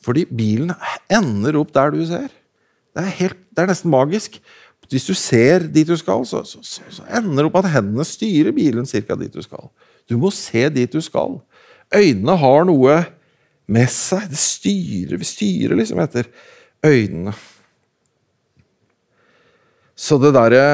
Fordi 0.05 0.25
bilen 0.29 0.71
ender 1.12 1.60
opp 1.60 1.73
der 1.75 1.93
du 1.93 2.05
ser. 2.07 2.29
Det 2.91 3.04
er, 3.04 3.13
helt, 3.21 3.39
det 3.56 3.63
er 3.63 3.71
nesten 3.71 3.91
magisk. 3.93 4.38
Hvis 4.91 5.08
du 5.08 5.13
ser 5.15 5.69
dit 5.71 5.88
du 5.88 5.95
skal, 5.95 6.25
så, 6.27 6.41
så, 6.43 6.60
så, 6.65 6.84
så 6.91 7.06
ender 7.08 7.45
det 7.45 7.47
opp 7.47 7.62
at 7.62 7.69
hendene 7.71 8.04
styrer 8.08 8.51
bilen 8.56 8.88
ca. 8.89 9.15
dit 9.15 9.32
du 9.32 9.39
skal. 9.45 9.69
Du 10.10 10.17
må 10.19 10.34
se 10.36 10.65
dit 10.73 10.91
du 10.91 10.99
skal. 11.04 11.38
Øynene 11.95 12.36
har 12.41 12.67
noe 12.67 12.97
med 13.71 13.88
seg. 13.91 14.27
Det 14.32 14.39
styrer, 14.39 15.15
Vi 15.21 15.30
styrer 15.30 15.80
liksom 15.80 16.04
etter 16.04 16.27
øynene. 16.84 17.34
Så 19.95 20.17
det 20.17 20.34
derre 20.34 20.65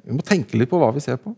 Vi 0.00 0.16
må 0.16 0.24
tenke 0.24 0.56
litt 0.56 0.70
på 0.70 0.78
hva 0.80 0.92
vi 0.94 1.02
ser 1.04 1.20
på. 1.20 1.34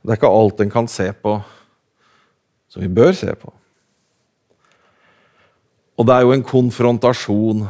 Det 0.00 0.14
er 0.14 0.16
ikke 0.16 0.32
alt 0.32 0.62
en 0.64 0.72
kan 0.72 0.88
se 0.88 1.10
på 1.12 1.36
som 2.70 2.80
vi 2.80 2.88
bør 2.88 3.12
se 3.12 3.34
på. 3.36 3.50
Og 6.00 6.06
det 6.08 6.14
er 6.16 6.24
jo 6.24 6.32
en 6.32 6.46
konfrontasjon 6.48 7.66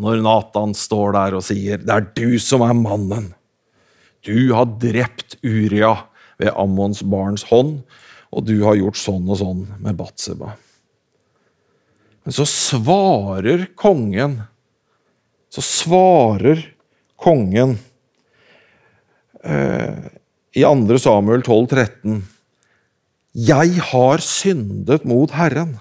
når 0.00 0.22
Nathan 0.24 0.72
står 0.72 1.12
der 1.12 1.34
og 1.36 1.44
sier 1.44 1.76
'Det 1.78 1.92
er 1.92 2.06
du 2.16 2.38
som 2.38 2.62
er 2.62 2.72
mannen'. 2.72 3.34
Du 4.24 4.54
har 4.54 4.64
drept 4.80 5.36
Uria 5.44 6.08
ved 6.38 6.50
Ammons 6.56 7.02
barns 7.02 7.44
hånd, 7.44 7.82
og 8.32 8.46
du 8.46 8.64
har 8.64 8.74
gjort 8.80 8.96
sånn 8.96 9.28
og 9.28 9.36
sånn 9.36 9.66
med 9.78 9.96
Batseba. 9.96 10.56
Men 12.24 12.32
så 12.32 12.46
svarer 12.48 13.68
kongen 13.76 14.48
Så 15.50 15.60
svarer 15.60 16.74
kongen 17.16 17.78
eh, 19.44 20.08
i 20.56 20.64
2. 20.64 20.98
Samuel 20.98 21.42
12, 21.42 21.68
13 21.68 22.22
Jeg 23.34 23.78
har 23.92 24.18
syndet 24.18 25.04
mot 25.04 25.30
Herren. 25.30 25.78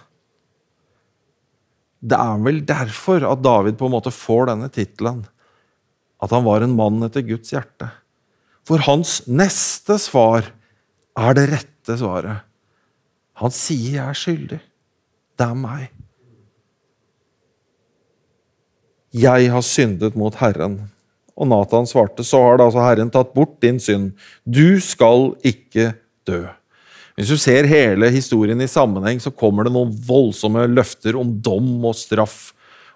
Det 2.04 2.20
er 2.20 2.40
vel 2.44 2.60
derfor 2.68 3.24
at 3.30 3.44
David 3.44 3.78
på 3.80 3.88
en 3.88 3.96
måte 3.96 4.12
får 4.12 4.50
denne 4.52 4.68
tittelen. 4.74 5.24
At 6.24 6.34
han 6.36 6.44
var 6.44 6.64
en 6.64 6.76
mann 6.76 7.04
etter 7.06 7.24
Guds 7.26 7.54
hjerte. 7.56 7.90
For 8.68 8.84
hans 8.84 9.22
neste 9.28 9.98
svar 10.00 10.50
er 11.20 11.38
det 11.38 11.48
rette 11.52 11.98
svaret. 12.00 12.44
Han 13.40 13.52
sier 13.52 13.92
'jeg 13.92 14.10
er 14.10 14.20
skyldig'. 14.20 14.62
Det 15.38 15.48
er 15.48 15.56
meg. 15.56 15.90
Jeg 19.14 19.52
har 19.52 19.62
syndet 19.62 20.16
mot 20.16 20.36
Herren. 20.36 20.92
Og 21.38 21.48
Nathan 21.48 21.86
svarte, 21.86 22.24
så 22.24 22.42
har 22.42 22.58
da 22.58 22.66
altså 22.66 22.82
Herren 22.82 23.10
tatt 23.10 23.34
bort 23.34 23.60
din 23.62 23.80
synd. 23.80 24.14
Du 24.46 24.80
skal 24.82 25.34
ikke 25.44 25.94
dø. 26.26 26.46
Hvis 27.18 27.30
du 27.30 27.38
ser 27.38 27.70
hele 27.70 28.10
historien 28.14 28.62
i 28.64 28.70
sammenheng, 28.70 29.20
så 29.22 29.34
kommer 29.34 29.68
det 29.68 29.74
noen 29.76 29.92
voldsomme 30.08 30.66
løfter 30.72 31.18
om 31.20 31.36
dom 31.46 31.76
og 31.86 31.98
straff 31.98 32.54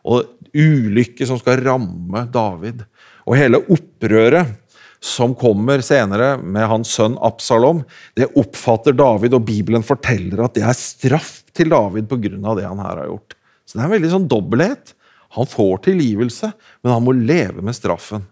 og 0.08 0.26
ulykke 0.56 1.28
som 1.28 1.40
skal 1.42 1.62
ramme 1.66 2.24
David. 2.34 2.82
Og 3.28 3.38
hele 3.38 3.62
opprøret 3.62 4.56
som 5.04 5.36
kommer 5.38 5.84
senere 5.86 6.36
med 6.42 6.66
hans 6.72 6.96
sønn 6.98 7.18
Absalom, 7.22 7.84
det 8.18 8.32
oppfatter 8.40 8.96
David, 8.98 9.36
og 9.38 9.46
Bibelen 9.46 9.86
forteller 9.86 10.42
at 10.46 10.56
det 10.58 10.66
er 10.66 10.78
straff 10.78 11.42
til 11.54 11.70
David 11.74 12.10
pga. 12.10 12.56
det 12.58 12.66
han 12.66 12.82
her 12.82 13.04
har 13.04 13.12
gjort. 13.12 13.38
Så 13.66 13.78
det 13.78 13.84
er 13.84 13.90
en 13.90 13.96
veldig 13.98 14.14
sånn 14.16 14.30
dobbelthet. 14.32 14.96
Han 15.38 15.50
får 15.50 15.84
tilgivelse, 15.92 16.52
men 16.82 16.94
han 16.94 17.06
må 17.06 17.14
leve 17.14 17.62
med 17.62 17.76
straffen. 17.76 18.26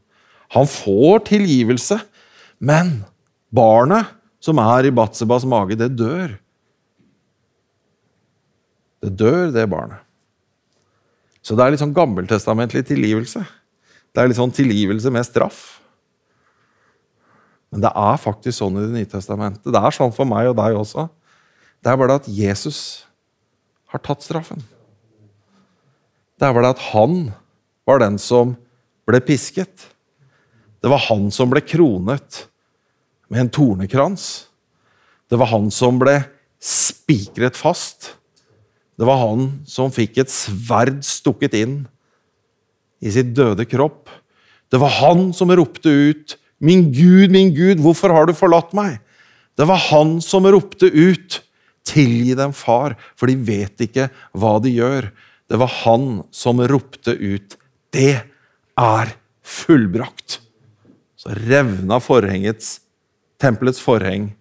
Han 0.55 0.67
får 0.69 1.25
tilgivelse, 1.29 1.99
men 2.63 3.03
barnet 3.53 4.13
som 4.45 4.60
er 4.62 4.86
i 4.86 4.93
Batsebas 4.93 5.45
mage, 5.49 5.77
det 5.79 5.95
dør. 5.97 6.36
Det 9.01 9.13
dør, 9.17 9.49
det 9.53 9.65
barnet. 9.69 10.01
Så 11.45 11.58
det 11.58 11.65
er 11.65 11.73
litt 11.73 11.81
sånn 11.81 11.93
gammeltestamentlig 11.93 12.84
tilgivelse. 12.89 13.43
Det 14.13 14.21
er 14.21 14.29
litt 14.29 14.39
sånn 14.39 14.53
tilgivelse 14.53 15.12
med 15.13 15.27
straff. 15.27 15.63
Men 17.73 17.84
det 17.84 17.91
er 17.91 18.21
faktisk 18.21 18.62
sånn 18.62 18.79
i 18.79 18.86
Det 18.86 18.93
nye 18.93 19.10
testamentet. 19.10 19.67
Det 19.67 19.81
er 19.81 19.93
sånn 19.93 20.13
for 20.15 20.29
meg 20.29 20.49
og 20.49 20.58
deg 20.58 20.77
også. 20.79 21.08
Det 21.84 21.91
er 21.91 21.99
bare 21.99 22.13
det 22.13 22.21
at 22.23 22.31
Jesus 22.34 22.79
har 23.93 24.01
tatt 24.01 24.25
straffen. 24.25 24.63
Det 26.39 26.47
er 26.47 26.55
bare 26.55 26.69
det 26.69 26.77
at 26.77 26.86
han 26.93 27.17
var 27.86 28.01
den 28.01 28.17
som 28.21 28.55
ble 29.05 29.21
pisket. 29.21 29.89
Det 30.81 30.89
var 30.89 31.03
han 31.10 31.29
som 31.34 31.51
ble 31.51 31.62
kronet 31.65 32.45
med 33.29 33.41
en 33.41 33.49
tornekrans. 33.49 34.47
Det 35.29 35.39
var 35.39 35.49
han 35.53 35.71
som 35.73 35.97
ble 36.01 36.19
spikret 36.61 37.57
fast. 37.57 38.13
Det 38.95 39.07
var 39.07 39.19
han 39.19 39.47
som 39.67 39.91
fikk 39.93 40.21
et 40.23 40.31
sverd 40.31 41.01
stukket 41.05 41.57
inn 41.57 41.79
i 43.03 43.11
sitt 43.11 43.33
døde 43.35 43.65
kropp. 43.67 44.09
Det 44.71 44.79
var 44.81 44.93
han 45.01 45.31
som 45.33 45.51
ropte 45.51 45.89
ut 45.89 46.38
'Min 46.59 46.91
Gud, 46.93 47.31
min 47.31 47.51
Gud, 47.53 47.81
hvorfor 47.83 48.13
har 48.15 48.25
du 48.25 48.33
forlatt 48.33 48.71
meg?' 48.73 48.99
Det 49.57 49.67
var 49.67 49.77
han 49.91 50.21
som 50.21 50.47
ropte 50.47 50.88
ut 50.88 51.41
'Tilgi 51.85 52.33
dem, 52.35 52.53
far, 52.53 52.95
for 53.15 53.27
de 53.27 53.35
vet 53.35 53.77
ikke 53.77 54.09
hva 54.33 54.57
de 54.63 54.71
gjør'. 54.73 55.11
Det 55.47 55.59
var 55.59 55.69
han 55.83 56.23
som 56.31 56.59
ropte 56.59 57.13
ut 57.13 57.57
'Det 57.91 58.23
er 58.77 59.15
fullbrakt'. 59.43 60.39
Så 61.15 61.29
revna 61.35 61.99
forhengets, 61.99 62.79
tempelets 63.41 63.81
forheng 63.81 64.31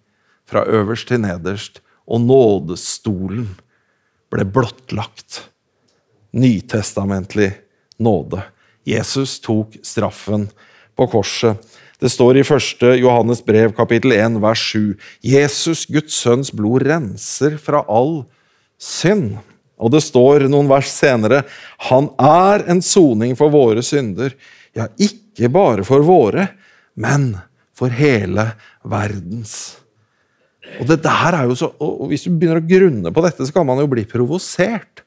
fra 0.49 0.65
øverst 0.67 1.09
til 1.09 1.21
nederst, 1.23 1.81
og 2.05 2.21
nådestolen 2.21 3.47
ble 4.33 4.45
blottlagt. 4.45 5.45
Nytestamentlig 6.35 7.53
nåde. 7.97 8.43
Jesus 8.85 9.39
tok 9.41 9.77
straffen 9.83 10.49
på 10.95 11.07
korset. 11.09 11.57
Det 11.99 12.11
står 12.11 12.37
i 12.37 12.43
1. 12.43 12.83
Johannes 12.99 13.41
brev, 13.45 13.71
kapittel 13.73 14.13
1, 14.17 14.37
vers 14.43 14.61
7. 14.71 14.95
Jesus, 15.23 15.85
Guds 15.87 16.13
sønns 16.19 16.51
blod, 16.53 16.83
renser 16.85 17.55
fra 17.61 17.85
all 17.87 18.25
synd. 18.77 19.37
Og 19.79 19.91
det 19.91 20.03
står 20.03 20.45
noen 20.51 20.69
vers 20.71 20.91
senere 20.91 21.41
Han 21.89 22.07
er 22.21 22.63
en 22.71 22.81
soning 22.83 23.35
for 23.39 23.51
våre 23.51 23.83
synder. 23.83 24.35
Ja, 24.75 24.89
ikke 24.99 25.49
bare 25.51 25.87
for 25.87 26.03
våre, 26.03 26.49
men 26.99 27.33
for 27.75 27.91
hele 27.93 28.49
verdens. 28.87 29.77
Og 30.81 30.89
så, 30.89 31.69
og 31.79 32.07
Hvis 32.09 32.25
du 32.25 32.31
begynner 32.33 32.61
å 32.61 32.67
grunne 32.67 33.11
på 33.13 33.23
dette, 33.25 33.45
så 33.45 33.53
kan 33.53 33.67
man 33.67 33.79
jo 33.83 33.89
bli 33.91 34.05
provosert. 34.09 35.03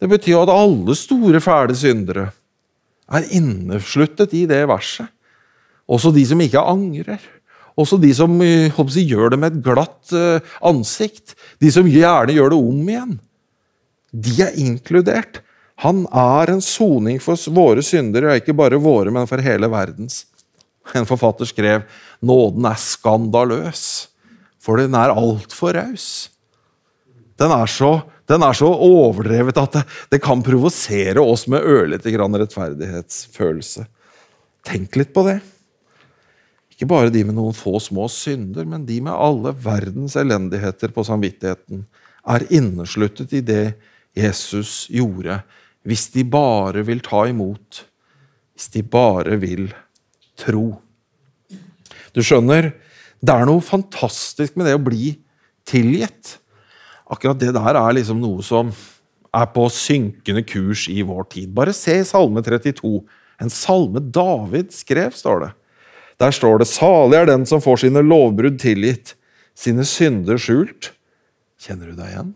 Det 0.00 0.08
betyr 0.08 0.34
jo 0.34 0.44
at 0.44 0.52
alle 0.52 0.96
store, 0.96 1.42
fæle 1.44 1.76
syndere 1.76 2.30
er 3.10 3.26
innesluttet 3.36 4.32
i 4.38 4.46
det 4.48 4.62
verset. 4.70 5.10
Også 5.90 6.12
de 6.14 6.22
som 6.26 6.40
ikke 6.40 6.62
angrer. 6.62 7.20
Også 7.78 7.98
de 8.00 8.10
som 8.14 8.32
håper, 8.38 8.96
jeg, 8.96 9.10
gjør 9.10 9.32
det 9.32 9.38
med 9.40 9.56
et 9.56 9.64
glatt 9.64 10.14
uh, 10.14 10.38
ansikt. 10.66 11.34
De 11.62 11.70
som 11.74 11.88
gjerne 11.88 12.36
gjør 12.36 12.54
det 12.54 12.60
om 12.60 12.90
igjen. 12.92 13.16
De 14.10 14.34
er 14.42 14.58
inkludert. 14.62 15.40
Han 15.82 16.04
er 16.12 16.52
en 16.52 16.62
soning 16.62 17.20
for 17.22 17.40
våre 17.56 17.82
syndere, 17.84 18.30
og 18.30 18.42
ikke 18.42 18.56
bare 18.56 18.80
våre, 18.80 19.12
men 19.14 19.28
for 19.30 19.42
hele 19.42 19.70
verdens. 19.72 20.26
En 20.96 21.06
forfatter 21.08 21.48
skrev 21.48 21.84
nåden 22.24 22.66
er 22.68 22.80
skandaløs, 22.80 23.84
for 24.60 24.80
den 24.80 24.96
er 24.98 25.14
altfor 25.14 25.76
raus. 25.76 26.08
Den, 27.40 27.52
den, 28.28 28.42
er 28.44 28.56
så 28.56 28.68
overdrevet 28.68 29.56
at 29.56 29.78
det, 29.78 29.84
det 30.12 30.20
kan 30.22 30.42
provosere 30.44 31.22
oss 31.22 31.46
med 31.48 31.64
ørlite 31.64 32.12
grann 32.12 32.36
rettferdighetsfølelse. 32.36 33.86
Tenk 34.68 34.98
litt 35.00 35.14
på 35.16 35.24
det. 35.24 35.38
Ikke 36.74 36.88
bare 36.90 37.12
de 37.12 37.22
med 37.28 37.36
noen 37.36 37.56
få 37.56 37.78
små 37.80 38.06
synder, 38.12 38.64
men 38.68 38.84
de 38.88 38.98
med 39.04 39.16
alle 39.16 39.54
verdens 39.64 40.18
elendigheter 40.20 40.92
på 40.92 41.04
samvittigheten, 41.04 41.86
er 42.28 42.44
innesluttet 42.52 43.32
i 43.36 43.40
det 43.44 43.74
Jesus 44.16 44.86
gjorde, 44.92 45.40
hvis 45.88 46.10
de 46.12 46.26
bare 46.28 46.84
vil 46.84 47.00
ta 47.04 47.24
imot, 47.30 47.84
hvis 48.52 48.68
de 48.74 48.82
bare 48.84 49.38
vil 49.40 49.70
tro. 50.40 50.80
Du 52.16 52.22
skjønner, 52.24 52.72
det 53.20 53.34
er 53.34 53.48
noe 53.48 53.62
fantastisk 53.64 54.56
med 54.56 54.66
det 54.66 54.78
å 54.78 54.82
bli 54.82 55.14
tilgitt. 55.68 56.38
Akkurat 57.10 57.38
det 57.40 57.52
der 57.56 57.78
er 57.78 57.96
liksom 57.96 58.20
noe 58.22 58.42
som 58.46 58.72
er 59.30 59.46
på 59.54 59.66
synkende 59.70 60.42
kurs 60.46 60.88
i 60.90 61.02
vår 61.06 61.28
tid. 61.30 61.54
Bare 61.54 61.74
se 61.76 62.00
i 62.00 62.06
Salme 62.06 62.42
32. 62.42 63.00
En 63.40 63.52
salme 63.52 64.02
David 64.12 64.74
skrev, 64.74 65.14
står 65.16 65.44
det. 65.44 65.50
Der 66.20 66.30
står 66.30 66.58
det 66.60 66.68
'Salig 66.68 67.16
er 67.16 67.26
den 67.26 67.46
som 67.46 67.60
får 67.60 67.80
sine 67.80 68.02
lovbrudd 68.04 68.58
tilgitt, 68.60 69.14
sine 69.56 69.84
synder 69.84 70.36
skjult'. 70.36 70.92
Kjenner 71.60 71.90
du 71.90 71.96
deg 71.96 72.12
igjen? 72.12 72.34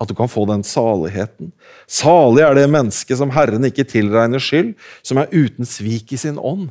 At 0.00 0.08
du 0.08 0.14
kan 0.14 0.30
få 0.30 0.46
den 0.46 0.62
saligheten. 0.62 1.50
Salig 1.86 2.44
er 2.46 2.54
det 2.54 2.70
mennesket 2.70 3.18
som 3.18 3.30
Herren 3.34 3.66
ikke 3.66 3.86
tilregner 3.86 4.38
skyld, 4.38 4.76
som 5.02 5.18
er 5.18 5.26
uten 5.32 5.66
svik 5.66 6.12
i 6.12 6.16
sin 6.16 6.38
ånd. 6.38 6.70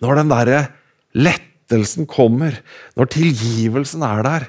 Når 0.00 0.20
den 0.20 0.32
derre 0.32 0.60
lettelsen 1.16 2.08
kommer, 2.10 2.56
når 2.98 3.12
tilgivelsen 3.14 4.04
er 4.06 4.22
der, 4.26 4.46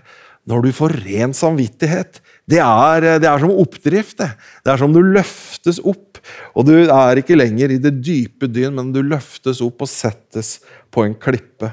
når 0.49 0.65
du 0.65 0.71
får 0.73 0.95
ren 1.03 1.35
samvittighet 1.37 2.17
Det 2.49 2.57
er, 2.57 3.19
det 3.21 3.27
er 3.29 3.39
som 3.39 3.53
oppdrift. 3.61 4.17
Det. 4.17 4.31
det 4.65 4.71
er 4.73 4.79
som 4.81 4.91
du 4.91 4.99
løftes 5.05 5.77
opp. 5.87 6.17
Og 6.57 6.65
du 6.67 6.73
er 6.81 7.21
ikke 7.21 7.37
lenger 7.37 7.71
i 7.71 7.77
det 7.79 7.93
dype 8.03 8.49
dyn, 8.49 8.73
men 8.75 8.89
du 8.91 8.99
løftes 9.05 9.61
opp 9.63 9.85
og 9.85 9.89
settes 9.89 10.57
på 10.91 11.05
en 11.05 11.15
klippe. 11.15 11.71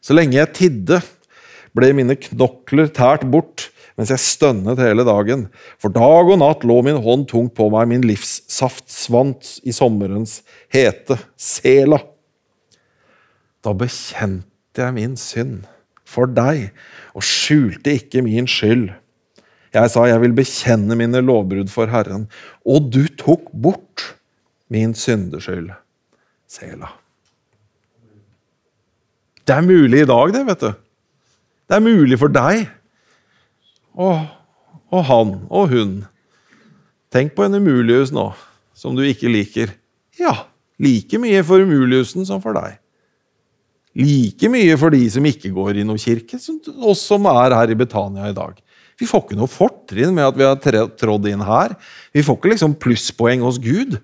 Så 0.00 0.16
lenge 0.16 0.38
jeg 0.38 0.54
tidde, 0.56 1.02
ble 1.74 1.90
mine 1.96 2.16
knokler 2.16 2.88
tært 2.94 3.26
bort 3.28 3.68
mens 3.98 4.10
jeg 4.10 4.22
stønnet 4.22 4.80
hele 4.82 5.04
dagen. 5.06 5.46
For 5.78 5.92
dag 5.94 6.30
og 6.30 6.40
natt 6.40 6.64
lå 6.66 6.80
min 6.86 6.98
hånd 7.02 7.28
tungt 7.30 7.54
på 7.58 7.68
meg, 7.74 7.90
min 7.90 8.06
livssaft 8.06 8.88
svant 8.90 9.58
i 9.62 9.74
sommerens 9.74 10.40
hete. 10.72 11.18
Sela. 11.38 12.00
Da 13.64 13.72
bekjente 13.72 14.82
jeg 14.82 14.94
min 14.96 15.16
synd 15.16 15.64
for 16.04 16.28
deg 16.28 16.68
og 17.16 17.24
skjulte 17.24 17.94
ikke 17.96 18.22
min 18.26 18.48
skyld. 18.50 18.90
Jeg 19.74 19.90
sa, 19.90 20.04
jeg 20.06 20.20
vil 20.22 20.36
bekjenne 20.36 20.94
mine 20.98 21.22
lovbrudd 21.24 21.72
for 21.72 21.90
Herren, 21.90 22.28
og 22.62 22.92
du 22.94 23.02
tok 23.18 23.48
bort 23.50 24.04
min 24.70 24.94
syndeskyld. 24.94 25.72
Sela. 26.46 26.92
Det 29.44 29.56
er 29.56 29.66
mulig 29.66 30.04
i 30.04 30.08
dag, 30.08 30.32
det, 30.32 30.44
vet 30.46 30.62
du. 30.62 30.70
Det 31.64 31.76
er 31.76 31.84
mulig 31.84 32.18
for 32.20 32.32
deg 32.32 32.68
og, 33.94 34.26
og 34.92 35.04
han 35.08 35.34
og 35.48 35.72
hun. 35.72 35.94
Tenk 37.14 37.34
på 37.34 37.46
en 37.46 37.56
umulighus 37.56 38.12
nå, 38.14 38.28
som 38.76 38.94
du 38.96 39.02
ikke 39.06 39.32
liker. 39.32 39.72
Ja, 40.20 40.46
like 40.82 41.18
mye 41.22 41.42
for 41.46 41.64
umulighusen 41.64 42.26
som 42.28 42.42
for 42.44 42.56
deg. 42.56 42.78
Like 43.94 44.50
mye 44.50 44.74
for 44.78 44.94
de 44.94 45.02
som 45.12 45.26
ikke 45.28 45.52
går 45.54 45.78
i 45.78 45.86
noen 45.86 46.00
kirke, 46.02 46.38
som 46.42 46.58
oss 46.82 47.04
som 47.06 47.26
er 47.30 47.54
her 47.54 47.70
i 47.70 47.78
Betania 47.78 48.30
i 48.30 48.36
dag. 48.36 48.56
Vi 48.98 49.06
får 49.10 49.24
ikke 49.24 49.38
noe 49.38 49.50
fortrinn 49.50 50.14
med 50.14 50.26
at 50.26 50.38
vi 50.38 50.46
har 50.46 50.90
trådd 50.98 51.28
inn 51.30 51.42
her. 51.46 51.74
Vi 52.14 52.22
får 52.22 52.38
ikke 52.38 52.52
liksom 52.52 52.76
plusspoeng 52.82 53.42
hos 53.46 53.58
Gud. 53.62 53.98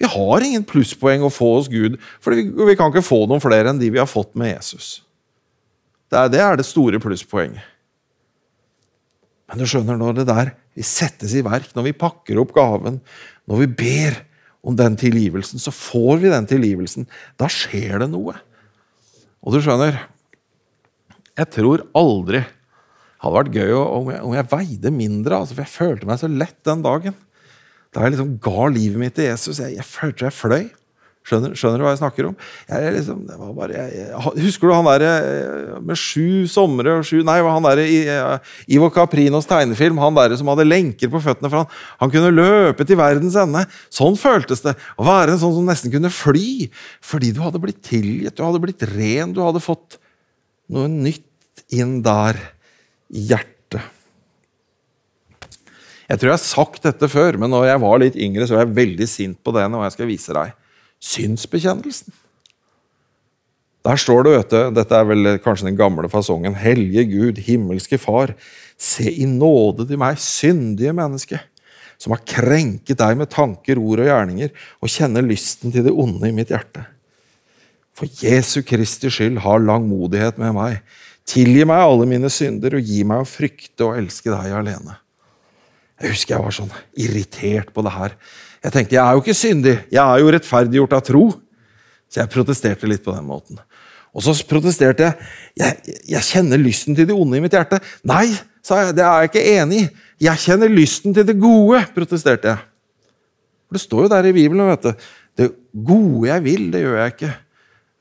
Vi 0.00 0.08
har 0.08 0.44
ingen 0.44 0.64
plusspoeng 0.64 1.24
å 1.26 1.32
få 1.32 1.50
hos 1.58 1.68
Gud, 1.72 1.98
for 2.24 2.32
vi, 2.32 2.76
kan 2.76 2.88
ikke 2.88 3.04
få 3.04 3.26
noen 3.28 3.42
flere 3.42 3.68
enn 3.68 3.80
de 3.80 3.90
vi 3.92 4.00
har 4.00 4.08
fått 4.08 4.32
med 4.38 4.54
Jesus. 4.54 5.02
Det, 6.10 6.40
er 6.40 6.56
det 6.56 6.66
store 6.66 7.00
plusspoenget. 7.02 7.64
Men 9.50 9.60
du 9.60 9.66
skjønner, 9.68 9.98
når 9.98 10.20
det 10.20 10.26
der 10.30 10.54
vi 10.78 10.84
settes 10.86 11.34
i 11.36 11.44
verk, 11.44 11.68
når 11.76 11.90
vi 11.90 11.98
pakker 12.00 12.40
opp 12.40 12.54
gaven, 12.56 13.00
når 13.50 13.64
vi 13.64 13.68
ber 13.82 14.20
om 14.64 14.76
den 14.78 14.96
tilgivelsen, 15.00 15.60
så 15.60 15.72
får 15.74 16.20
vi 16.22 16.32
den 16.32 16.48
tilgivelsen. 16.48 17.08
Da 17.40 17.48
skjer 17.50 18.00
det 18.00 18.10
noe. 18.12 18.36
Og 19.40 19.54
du 19.54 19.60
skjønner, 19.64 20.02
jeg 21.38 21.52
tror 21.54 21.86
aldri 21.96 22.42
det 23.20 23.26
hadde 23.26 23.36
vært 23.36 23.52
gøy 23.52 23.74
om 23.76 24.06
jeg, 24.08 24.20
om 24.24 24.32
jeg 24.32 24.48
veide 24.48 24.90
mindre, 24.96 25.42
altså, 25.42 25.52
for 25.52 25.66
jeg 25.66 25.74
følte 25.74 26.06
meg 26.08 26.20
så 26.22 26.28
lett 26.32 26.56
den 26.64 26.84
dagen. 26.86 27.16
Da 27.92 28.06
jeg 28.06 28.14
liksom 28.14 28.30
ga 28.40 28.68
livet 28.72 29.02
mitt 29.02 29.14
til 29.18 29.26
Jesus. 29.28 29.58
Jeg, 29.60 29.74
jeg 29.76 29.84
følte 29.84 30.24
jeg 30.24 30.36
fløy. 30.38 30.68
Skjønner, 31.30 31.52
skjønner, 31.54 31.78
du 31.78 31.84
hva 31.86 31.92
jeg 31.92 32.00
snakker 32.00 32.26
om? 32.26 32.32
Jeg, 32.66 32.92
liksom, 32.96 33.20
bare, 33.54 33.84
jeg, 33.86 34.06
husker 34.42 34.66
du 34.66 34.74
han 34.74 34.88
der 34.88 35.04
eh, 35.06 35.76
med 35.86 35.98
sju 36.00 36.48
somre 36.50 36.96
og 36.98 37.06
sju 37.06 37.20
Nei, 37.26 37.36
han 37.44 37.66
derre 37.68 37.84
uh, 37.86 38.56
Ivo 38.70 38.88
Caprinos 38.90 39.46
tegnefilm, 39.46 40.00
han 40.02 40.16
der 40.18 40.34
som 40.40 40.50
hadde 40.50 40.66
lenker 40.66 41.12
på 41.12 41.20
føttene 41.22 41.52
for 41.52 41.62
han, 41.62 41.78
han 42.02 42.10
kunne 42.10 42.32
løpe 42.34 42.86
til 42.88 42.98
verdens 42.98 43.38
ende. 43.38 43.62
Sånn 43.94 44.18
føltes 44.18 44.64
det. 44.64 44.74
Å 44.98 45.06
være 45.06 45.36
en 45.36 45.42
sånn 45.44 45.54
som 45.60 45.70
nesten 45.70 45.94
kunne 45.94 46.10
fly. 46.10 46.66
Fordi 47.06 47.30
du 47.36 47.42
hadde 47.44 47.62
blitt 47.62 47.82
tilgitt, 47.86 48.34
du 48.34 48.42
hadde 48.42 48.62
blitt 48.64 48.82
ren, 48.90 49.36
du 49.36 49.42
hadde 49.44 49.62
fått 49.62 50.00
noe 50.74 50.90
nytt 50.90 51.62
inn 51.70 52.00
der 52.02 52.38
hjertet. 53.06 53.86
Jeg 56.10 56.18
tror 56.18 56.32
jeg 56.32 56.34
har 56.40 56.42
sagt 56.42 56.86
dette 56.88 57.06
før, 57.10 57.38
men 57.38 57.52
når 57.54 57.68
jeg 57.68 57.82
var 57.84 58.00
litt 58.02 58.16
yngre, 58.18 58.46
så 58.48 58.56
var 58.56 58.64
jeg 58.64 58.78
veldig 58.80 59.06
sint 59.06 59.38
på 59.46 59.54
det 59.54 59.68
og 59.70 59.84
jeg 59.86 59.94
skal 59.94 60.10
vise 60.10 60.34
deg. 60.34 60.56
Synsbekjennelsen. 61.00 62.12
Der 63.80 63.96
står 63.96 64.26
det, 64.26 64.32
vet 64.34 64.50
du, 64.52 64.58
dette 64.76 64.96
er 64.96 65.06
vel 65.08 65.28
kanskje 65.40 65.70
den 65.70 65.78
gamle 65.78 66.08
fasongen, 66.12 66.56
Hellige 66.60 67.06
Gud, 67.08 67.40
himmelske 67.46 67.96
Far, 68.00 68.34
se 68.76 69.08
i 69.08 69.24
nåde 69.28 69.86
til 69.88 70.00
meg, 70.00 70.20
syndige 70.20 70.92
menneske, 70.96 71.40
som 72.00 72.12
har 72.12 72.20
krenket 72.28 73.00
deg 73.00 73.16
med 73.16 73.32
tanker, 73.32 73.80
ord 73.80 74.02
og 74.04 74.10
gjerninger, 74.10 74.52
og 74.80 74.92
kjenner 74.92 75.24
lysten 75.24 75.72
til 75.72 75.86
det 75.88 75.96
onde 75.96 76.28
i 76.28 76.36
mitt 76.36 76.52
hjerte. 76.52 76.84
For 77.96 78.08
Jesu 78.20 78.60
Kristi 78.64 79.10
skyld, 79.12 79.40
ha 79.44 79.56
langmodighet 79.60 80.38
med 80.40 80.54
meg. 80.56 80.78
Tilgi 81.28 81.64
meg 81.68 81.84
alle 81.84 82.08
mine 82.08 82.30
synder, 82.32 82.76
og 82.76 82.84
gi 82.84 83.00
meg 83.08 83.24
å 83.24 83.28
frykte 83.28 83.88
og 83.88 83.96
elske 84.00 84.32
deg 84.32 84.56
alene. 84.60 84.96
Jeg 86.00 86.14
husker 86.14 86.36
jeg 86.36 86.44
var 86.46 86.56
sånn 86.56 86.72
irritert 87.00 87.74
på 87.76 87.84
det 87.84 87.92
her. 87.92 88.14
Jeg 88.60 88.74
tenkte 88.74 88.96
jeg 88.96 89.02
er 89.02 89.16
jo 89.16 89.22
ikke 89.22 89.36
syndig, 89.36 89.76
jeg 89.88 90.02
er 90.02 90.20
jo 90.20 90.32
rettferdiggjort 90.34 90.96
av 90.98 91.04
tro. 91.06 91.24
Så 92.10 92.20
jeg 92.20 92.32
protesterte 92.32 92.88
litt 92.90 93.04
på 93.04 93.14
den 93.14 93.26
måten. 93.28 93.60
Og 94.10 94.24
så 94.26 94.34
protesterte 94.48 95.06
jeg. 95.06 95.28
jeg. 95.60 95.98
Jeg 96.16 96.26
kjenner 96.26 96.58
lysten 96.58 96.96
til 96.98 97.06
det 97.06 97.14
onde 97.14 97.38
i 97.38 97.42
mitt 97.44 97.54
hjerte. 97.54 97.78
Nei, 98.10 98.26
sa 98.66 98.80
jeg, 98.82 98.96
det 98.98 99.04
er 99.06 99.22
jeg 99.22 99.30
ikke 99.30 99.44
enig 99.52 99.84
i. 99.84 99.90
Jeg 100.26 100.42
kjenner 100.42 100.72
lysten 100.72 101.14
til 101.16 101.26
det 101.28 101.36
gode, 101.40 101.84
protesterte 101.94 102.50
jeg. 102.50 102.64
For 103.68 103.78
Det 103.78 103.84
står 103.84 104.02
jo 104.04 104.10
der 104.10 104.26
i 104.26 104.34
Bibelen. 104.34 104.66
vet 104.72 104.88
du. 104.88 105.06
Det 105.38 105.46
gode 105.72 106.26
jeg 106.28 106.44
vil, 106.44 106.66
det 106.74 106.82
gjør 106.82 106.98
jeg 106.98 107.14
ikke. 107.14 107.30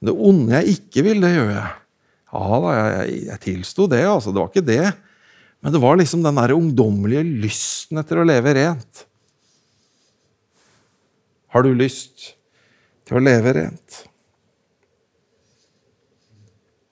Det 0.10 0.15
onde 0.15 0.58
jeg 0.58 0.80
ikke 0.80 1.04
vil, 1.06 1.22
det 1.22 1.36
gjør 1.36 1.52
jeg. 1.54 1.69
Ja 2.30 2.58
da, 2.63 2.74
jeg, 2.80 3.22
jeg 3.30 3.39
tilsto 3.45 3.86
det, 3.89 4.02
altså. 4.10 4.34
Det 4.34 4.41
var 4.41 4.50
ikke 4.50 4.65
det. 4.65 4.89
Men 5.62 5.76
det 5.76 5.84
var 5.84 6.00
liksom 6.00 6.26
den 6.26 6.41
der 6.41 6.56
ungdommelige 6.56 7.24
lysten 7.45 8.02
etter 8.02 8.22
å 8.22 8.26
leve 8.28 8.56
rent. 8.58 9.06
Har 11.50 11.66
du 11.66 11.74
lyst 11.74 12.34
til 13.10 13.18
å 13.18 13.24
leve 13.24 13.56
rent? 13.58 14.04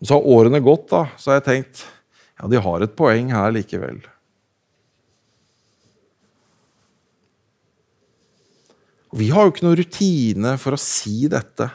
Så 0.01 0.17
har 0.17 0.29
årene 0.29 0.61
gått, 0.61 0.89
da, 0.91 1.07
så 1.17 1.31
har 1.31 1.39
jeg 1.39 1.47
tenkt 1.47 1.83
ja, 2.37 2.45
de 2.49 2.61
har 2.61 2.83
et 2.85 2.93
poeng 2.97 3.31
her 3.33 3.49
likevel. 3.53 3.97
Vi 9.17 9.29
har 9.33 9.47
jo 9.47 9.53
ikke 9.53 9.65
noen 9.65 9.79
rutine 9.79 10.53
for 10.61 10.75
å 10.75 10.81
si 10.81 11.29
dette. 11.31 11.69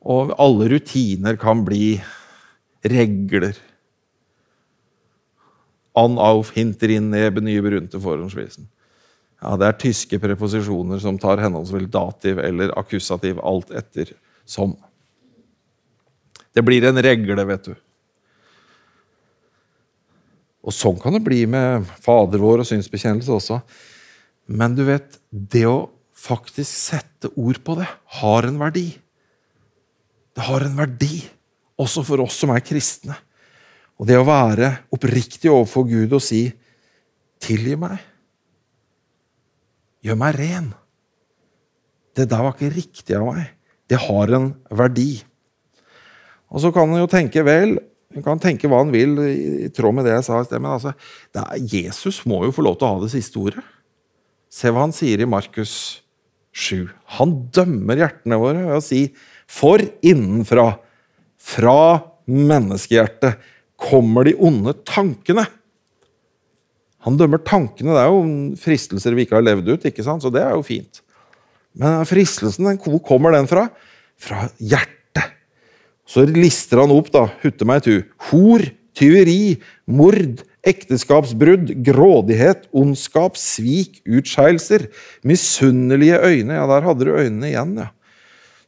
Og 0.00 0.34
alle 0.40 0.68
rutiner 0.72 1.36
kan 1.40 1.64
bli 1.66 1.98
regler 2.80 3.58
An 6.00 6.14
auf 6.22 6.52
hinterin 6.54 7.08
neben 7.10 7.44
nye 7.44 7.60
berunte 7.60 7.98
forhåndsvisen. 8.00 8.68
Ja, 9.40 9.56
det 9.56 9.68
er 9.68 9.78
tyske 9.80 10.18
preposisjoner 10.20 11.00
som 11.00 11.18
tar 11.20 11.40
henholdsvis 11.40 11.88
dativ 11.92 12.40
eller 12.44 12.74
akkusativ, 12.78 13.40
alt 13.40 13.70
etter 13.72 14.12
som. 14.44 14.74
Det 16.52 16.64
blir 16.66 16.84
en 16.84 17.00
regle, 17.00 17.46
vet 17.48 17.70
du. 17.70 17.74
Og 20.60 20.76
sånn 20.76 20.98
kan 21.00 21.16
det 21.16 21.24
bli 21.24 21.46
med 21.48 21.88
Fader 22.04 22.42
vår 22.42 22.60
og 22.62 22.68
synsbekjennelse 22.68 23.32
også. 23.32 23.60
Men 24.50 24.74
du 24.76 24.84
vet, 24.84 25.16
det 25.30 25.64
å 25.70 25.88
faktisk 26.12 26.68
sette 26.68 27.30
ord 27.32 27.62
på 27.64 27.78
det, 27.78 27.88
har 28.20 28.48
en 28.48 28.60
verdi. 28.60 28.90
Det 30.36 30.44
har 30.44 30.66
en 30.66 30.76
verdi, 30.76 31.22
også 31.80 32.04
for 32.04 32.20
oss 32.26 32.36
som 32.42 32.52
er 32.52 32.64
kristne. 32.64 33.16
Og 33.96 34.08
det 34.08 34.18
å 34.20 34.28
være 34.28 34.74
oppriktig 34.92 35.48
overfor 35.48 35.88
Gud 35.88 36.12
og 36.12 36.22
si 36.24 36.50
'tilgi 37.40 37.76
meg', 37.76 38.09
gjør 40.04 40.18
meg 40.20 40.38
ren. 40.38 40.70
Det 42.16 42.28
der 42.30 42.44
var 42.44 42.56
ikke 42.56 42.74
riktig 42.74 43.16
av 43.16 43.28
meg. 43.30 43.52
Det 43.90 43.98
har 44.00 44.34
en 44.36 44.52
verdi. 44.70 45.22
Og 46.50 46.62
så 46.62 46.72
kan 46.74 46.90
han 46.90 47.02
jo 47.02 47.10
tenke 47.10 47.44
vel 47.46 47.78
han 48.10 48.24
kan 48.26 48.40
tenke 48.42 48.66
hva 48.66 48.80
han 48.82 48.90
vil, 48.90 49.12
i 49.22 49.68
tråd 49.70 49.94
med 49.94 50.08
det 50.08 50.16
jeg 50.16 50.26
sa 50.26 50.40
i 50.40 50.46
sted, 50.48 50.58
men 50.58 50.72
altså, 50.74 50.96
er, 51.38 51.60
Jesus 51.62 52.24
må 52.26 52.40
jo 52.42 52.54
få 52.54 52.64
lov 52.66 52.80
til 52.80 52.88
å 52.88 52.94
ha 52.96 53.02
det 53.04 53.12
siste 53.12 53.38
ordet. 53.38 53.62
Se 54.50 54.72
hva 54.72 54.82
han 54.82 54.94
sier 54.94 55.22
i 55.22 55.28
Markus 55.30 55.74
7. 56.50 56.88
Han 57.20 57.36
dømmer 57.54 58.02
hjertene 58.02 58.40
våre 58.42 58.64
ved 58.64 58.80
å 58.80 58.82
si 58.82 59.12
'for 59.46 59.78
innenfra', 60.02 60.80
fra 61.38 62.02
menneskehjertet, 62.26 63.38
kommer 63.78 64.26
de 64.26 64.34
onde 64.36 64.74
tankene. 64.84 65.46
Han 67.06 67.16
dømmer 67.20 67.40
tankene. 67.46 67.94
Det 67.96 68.02
er 68.02 68.10
jo 68.12 68.24
fristelser 68.60 69.16
vi 69.16 69.24
ikke 69.26 69.38
har 69.38 69.46
levd 69.46 69.70
ut, 69.72 69.86
ikke 69.88 70.04
sant? 70.06 70.24
så 70.24 70.32
det 70.32 70.42
er 70.44 70.52
jo 70.56 70.64
fint. 70.66 71.02
Men 71.78 72.04
fristelsen, 72.08 72.66
hvor 72.82 73.00
kommer 73.06 73.34
den 73.36 73.48
fra? 73.50 73.68
Fra 74.20 74.48
hjertet. 74.58 75.36
Så 76.10 76.26
lister 76.26 76.82
han 76.82 76.92
opp, 76.92 77.12
da, 77.14 77.28
hutte 77.44 77.66
meg 77.68 77.84
tu. 77.86 77.94
Hor, 78.30 78.64
tyveri, 78.98 79.60
mord, 79.86 80.42
ekteskapsbrudd, 80.66 81.70
grådighet, 81.86 82.66
ondskap, 82.76 83.38
svik, 83.40 84.02
utskeielser, 84.04 84.88
misunnelige 85.24 86.18
øyne 86.26 86.58
Ja, 86.58 86.66
der 86.68 86.88
hadde 86.88 87.06
du 87.06 87.14
øynene 87.14 87.52
igjen, 87.52 87.76
ja. 87.80 87.88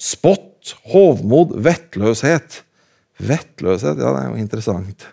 Spott, 0.02 0.72
hovmod, 0.94 1.58
vettløshet. 1.62 2.62
Vettløshet, 3.22 3.98
ja, 3.98 4.14
det 4.14 4.22
er 4.22 4.30
jo 4.30 4.40
interessant. 4.40 5.04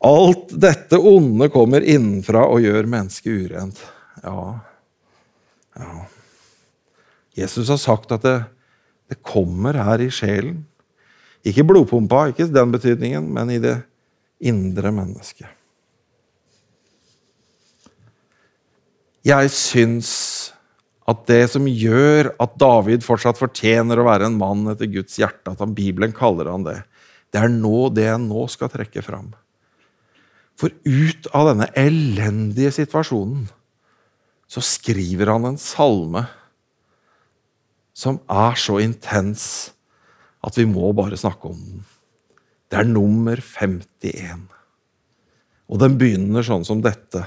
Alt 0.00 0.54
dette 0.56 0.96
onde 0.96 1.50
kommer 1.52 1.84
innenfra 1.84 2.46
og 2.48 2.62
gjør 2.64 2.88
mennesket 2.88 3.50
urent. 3.50 3.82
Ja. 4.24 4.44
ja. 5.76 5.92
Jesus 7.36 7.68
har 7.68 7.80
sagt 7.80 8.12
at 8.16 8.24
det, 8.24 8.38
det 9.12 9.20
kommer 9.20 9.76
her 9.76 10.00
i 10.00 10.08
sjelen. 10.12 10.62
Ikke 11.44 11.64
blodpumpa, 11.68 12.30
ikke 12.30 12.48
den 12.52 12.72
betydningen, 12.72 13.28
men 13.32 13.52
i 13.52 13.60
det 13.60 13.76
indre 14.40 14.92
mennesket. 14.92 15.48
Jeg 19.24 19.52
syns 19.52 20.10
at 21.10 21.26
det 21.28 21.42
som 21.52 21.66
gjør 21.68 22.30
at 22.40 22.56
David 22.60 23.04
fortsatt 23.04 23.40
fortjener 23.40 24.00
å 24.00 24.06
være 24.06 24.30
en 24.30 24.38
mann 24.40 24.64
etter 24.72 24.88
Guds 24.88 25.18
hjerte, 25.20 25.52
at 25.52 25.60
han, 25.60 25.76
Bibelen 25.76 26.14
kaller 26.16 26.48
han 26.48 26.64
det, 26.64 26.78
det 27.30 27.42
er 27.42 27.52
nå 27.52 27.90
det 27.92 28.06
jeg 28.06 28.22
nå 28.24 28.46
skal 28.52 28.72
trekke 28.72 29.04
fram. 29.04 29.32
For 30.60 30.72
ut 30.84 31.28
av 31.32 31.48
denne 31.48 31.70
elendige 31.78 32.72
situasjonen 32.82 33.46
så 34.50 34.60
skriver 34.64 35.30
han 35.32 35.46
en 35.48 35.60
salme 35.60 36.26
som 37.96 38.18
er 38.28 38.58
så 38.60 38.76
intens 38.82 39.44
at 40.44 40.56
vi 40.58 40.66
må 40.68 40.90
bare 40.96 41.18
snakke 41.20 41.48
om 41.48 41.56
den. 41.56 41.86
Det 42.70 42.80
er 42.80 42.88
nummer 42.88 43.40
51. 43.40 44.44
Og 45.70 45.80
den 45.80 45.96
begynner 46.00 46.44
sånn 46.46 46.66
som 46.66 46.82
dette 46.84 47.24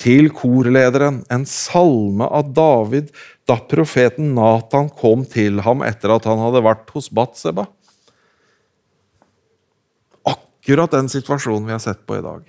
til 0.00 0.30
korlederen 0.34 1.22
en 1.32 1.44
salme 1.48 2.26
av 2.26 2.50
David 2.56 3.12
da 3.48 3.56
profeten 3.70 4.32
Natan 4.36 4.90
kom 4.90 5.22
til 5.30 5.62
ham 5.64 5.84
etter 5.86 6.12
at 6.16 6.26
han 6.28 6.42
hadde 6.42 6.64
vært 6.64 6.90
hos 6.96 7.10
Batseba. 7.14 7.68
Akkurat 10.26 10.96
den 10.96 11.12
situasjonen 11.12 11.68
vi 11.68 11.76
har 11.76 11.84
sett 11.84 12.02
på 12.08 12.18
i 12.18 12.24
dag. 12.24 12.42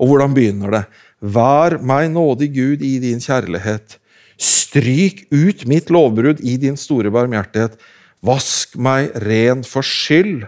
Og 0.00 0.10
hvordan 0.10 0.34
begynner 0.36 0.72
det? 0.74 0.82
Vær 1.20 1.78
meg 1.80 2.10
nådig, 2.12 2.50
Gud, 2.54 2.84
i 2.84 2.98
din 3.02 3.22
kjærlighet. 3.22 3.96
Stryk 4.36 5.24
ut 5.32 5.64
mitt 5.68 5.88
lovbrudd 5.92 6.42
i 6.44 6.58
din 6.60 6.76
store 6.76 7.12
barmhjertighet. 7.14 7.78
Vask 8.26 8.76
meg 8.76 9.14
ren 9.24 9.64
for 9.64 9.86
skyld. 9.86 10.44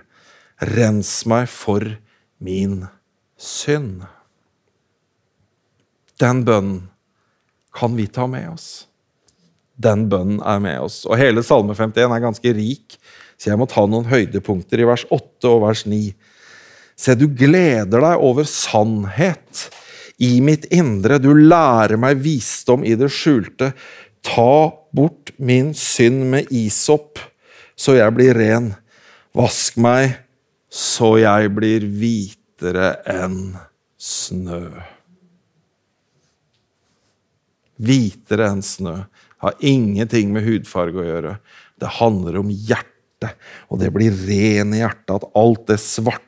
Rens 0.74 1.22
meg 1.30 1.48
for 1.48 1.84
min 2.42 2.82
synd. 3.38 4.04
Den 6.18 6.42
bønnen 6.44 6.88
kan 7.78 7.94
vi 7.96 8.08
ta 8.10 8.26
med 8.26 8.48
oss. 8.50 8.88
Den 9.78 10.08
bønnen 10.10 10.40
er 10.42 10.58
med 10.62 10.80
oss. 10.82 11.04
Og 11.06 11.14
hele 11.20 11.44
Salme 11.46 11.76
51 11.78 12.10
er 12.10 12.24
ganske 12.24 12.54
rik, 12.56 12.96
så 13.38 13.52
jeg 13.52 13.60
må 13.60 13.68
ta 13.70 13.84
noen 13.86 14.08
høydepunkter 14.10 14.82
i 14.82 14.88
vers 14.88 15.04
8 15.14 15.52
og 15.52 15.62
vers 15.68 15.84
9. 15.86 16.00
Se, 16.98 17.14
du 17.14 17.28
gleder 17.30 18.02
deg 18.02 18.24
over 18.26 18.46
sannhet 18.48 19.68
i 20.18 20.40
mitt 20.42 20.66
indre. 20.74 21.20
Du 21.22 21.30
lærer 21.30 21.98
meg 22.00 22.18
visdom 22.24 22.82
i 22.82 22.96
det 22.98 23.10
skjulte. 23.14 23.70
Ta 24.26 24.52
bort 24.90 25.30
min 25.38 25.70
synd 25.78 26.26
med 26.32 26.50
isopp, 26.54 27.20
så 27.78 27.94
jeg 28.00 28.14
blir 28.16 28.34
ren. 28.34 28.72
Vask 29.38 29.78
meg, 29.78 30.16
så 30.68 31.14
jeg 31.22 31.52
blir 31.54 31.86
hvitere 31.86 32.96
enn 33.08 33.54
snø. 33.94 34.64
Hvitere 37.78 38.50
enn 38.50 38.64
snø. 38.66 38.96
Har 39.38 39.54
ingenting 39.62 40.32
med 40.34 40.42
hudfarge 40.48 40.98
å 40.98 41.06
gjøre. 41.06 41.36
Det 41.78 41.98
handler 42.00 42.40
om 42.40 42.50
hjertet. 42.50 43.38
Og 43.70 43.78
det 43.78 43.92
blir 43.94 44.14
ren 44.26 44.74
i 44.74 44.82
hjertet. 44.82 45.14
At 45.14 45.28
alt 45.38 45.68
det 45.70 45.78
svarte, 45.82 46.27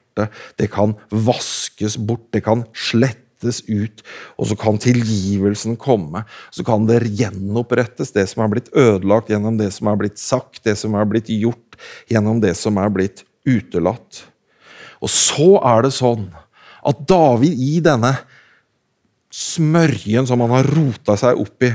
det 0.61 0.71
kan 0.75 0.97
vaskes 1.11 1.97
bort. 1.97 2.27
Det 2.35 2.43
kan 2.47 2.65
slettes 2.75 3.63
ut. 3.69 4.03
Og 4.37 4.51
så 4.51 4.59
kan 4.59 4.81
tilgivelsen 4.81 5.79
komme. 5.81 6.25
Så 6.55 6.67
kan 6.67 6.87
det 6.89 7.03
gjenopprettes, 7.09 8.13
det 8.17 8.27
som 8.33 8.45
er 8.45 8.53
blitt 8.53 8.73
ødelagt 8.75 9.33
gjennom 9.33 9.61
det 9.61 9.71
som 9.77 9.91
er 9.93 10.01
blitt 10.01 10.21
sagt, 10.21 10.63
det 10.67 10.77
som 10.81 10.97
er 10.99 11.09
blitt 11.09 11.31
gjort, 11.33 11.79
gjennom 12.11 12.43
det 12.43 12.57
som 12.59 12.79
er 12.83 12.93
blitt 12.93 13.25
utelatt. 13.49 14.25
Og 15.01 15.09
så 15.13 15.55
er 15.65 15.87
det 15.87 15.95
sånn 15.97 16.29
at 16.87 17.01
David 17.09 17.57
i 17.61 17.79
denne 17.85 18.15
smørjen 19.31 20.27
som 20.29 20.43
han 20.45 20.53
har 20.59 20.69
rota 20.75 21.17
seg 21.19 21.41
opp 21.41 21.65
i. 21.65 21.73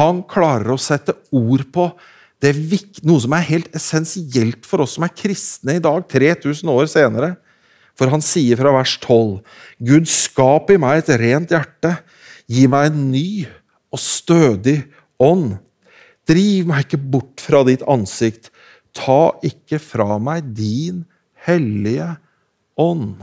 Han 0.00 0.22
klarer 0.28 0.74
å 0.74 0.80
sette 0.80 1.14
ord 1.34 1.66
på 1.72 1.90
det 2.42 2.52
noe 3.06 3.22
som 3.22 3.32
er 3.36 3.46
helt 3.48 3.68
essensielt 3.76 4.66
for 4.68 4.84
oss 4.84 4.96
som 4.96 5.06
er 5.06 5.14
kristne 5.16 5.78
i 5.78 5.82
dag, 5.82 6.02
3000 6.10 6.72
år 6.72 6.88
senere. 6.90 7.36
For 7.96 8.12
han 8.12 8.24
sier 8.24 8.58
fra 8.60 8.74
vers 8.76 8.96
12.: 9.00 9.40
Gud, 9.88 10.08
skap 10.10 10.72
i 10.72 10.78
meg 10.80 11.02
et 11.02 11.14
rent 11.20 11.54
hjerte. 11.54 11.96
Gi 12.46 12.66
meg 12.70 12.90
en 12.90 13.06
ny 13.12 13.28
og 13.92 14.02
stødig 14.02 14.82
ånd. 15.22 15.56
Driv 16.28 16.68
meg 16.68 16.86
ikke 16.86 17.00
bort 17.00 17.42
fra 17.42 17.62
ditt 17.66 17.84
ansikt. 17.88 18.50
Ta 18.96 19.36
ikke 19.46 19.80
fra 19.82 20.18
meg 20.22 20.52
din 20.56 21.04
hellige 21.46 22.12
ånd. 22.80 23.22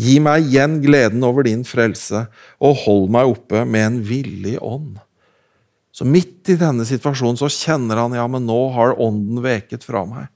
Gi 0.00 0.20
meg 0.22 0.46
igjen 0.46 0.78
gleden 0.84 1.24
over 1.26 1.44
din 1.44 1.64
frelse, 1.66 2.28
og 2.62 2.82
hold 2.84 3.08
meg 3.12 3.32
oppe 3.32 3.64
med 3.66 3.86
en 3.86 4.02
villig 4.06 4.56
ånd. 4.62 5.00
Så 5.90 6.06
midt 6.06 6.48
i 6.52 6.56
denne 6.60 6.86
situasjonen 6.86 7.38
så 7.40 7.50
kjenner 7.50 7.98
han 7.98 8.14
ja, 8.14 8.24
men 8.30 8.46
nå 8.46 8.60
har 8.76 8.94
ånden 9.02 9.42
veket 9.42 9.84
fra 9.84 10.04
meg. 10.08 10.30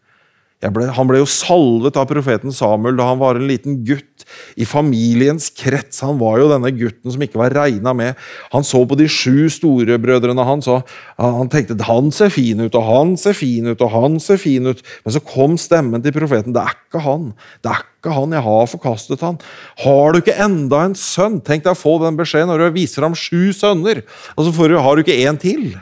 Ble, 0.73 0.87
han 0.97 1.09
ble 1.11 1.21
jo 1.21 1.29
salvet 1.29 1.99
av 2.01 2.07
profeten 2.09 2.55
Samuel 2.55 2.97
da 2.97 3.11
han 3.11 3.21
var 3.21 3.37
en 3.37 3.49
liten 3.49 3.83
gutt 3.85 4.25
i 4.57 4.65
familiens 4.65 5.51
krets. 5.53 6.01
Han 6.05 6.17
var 6.21 6.39
jo 6.41 6.49
denne 6.53 6.71
gutten 6.73 7.13
som 7.13 7.25
ikke 7.25 7.41
var 7.41 7.55
regna 7.55 7.93
med. 7.97 8.19
Han 8.55 8.65
så 8.67 8.81
på 8.89 8.97
de 8.99 9.09
sju 9.11 9.51
storebrødrene 9.53 10.47
hans 10.47 10.71
og 10.71 10.89
han 11.21 11.51
tenkte 11.53 11.77
han 11.85 12.11
ser 12.15 12.33
fin 12.33 12.63
ut, 12.65 12.75
og 12.75 12.87
han 12.89 13.15
ser 13.21 13.37
fin 13.37 13.69
ut, 13.69 13.81
og 13.81 13.93
han 13.93 14.19
ser 14.23 14.41
fin 14.41 14.71
ut. 14.71 14.81
Men 15.05 15.17
så 15.17 15.23
kom 15.25 15.59
stemmen 15.61 16.05
til 16.05 16.15
profeten. 16.17 16.55
Det 16.55 16.63
er 16.63 16.77
ikke 16.77 17.05
han. 17.05 17.33
Det 17.65 17.73
er 17.73 17.83
ikke 17.85 18.15
han. 18.17 18.37
Jeg 18.37 18.47
har 18.49 18.71
forkastet 18.71 19.25
han. 19.27 19.41
Har 19.85 20.15
du 20.15 20.23
ikke 20.23 20.39
enda 20.47 20.85
en 20.89 20.97
sønn? 20.99 21.41
Tenk 21.45 21.67
deg 21.67 21.75
å 21.75 21.79
få 21.79 21.99
den 22.03 22.19
beskjeden 22.21 22.53
når 22.53 22.67
du 22.67 22.79
viser 22.79 23.07
ham 23.07 23.19
sju 23.19 23.53
sønner. 23.57 24.05
Og 24.37 24.49
så 24.49 24.71
har 24.79 24.97
du 24.97 25.05
ikke 25.05 25.21
en 25.29 25.41
til. 25.41 25.75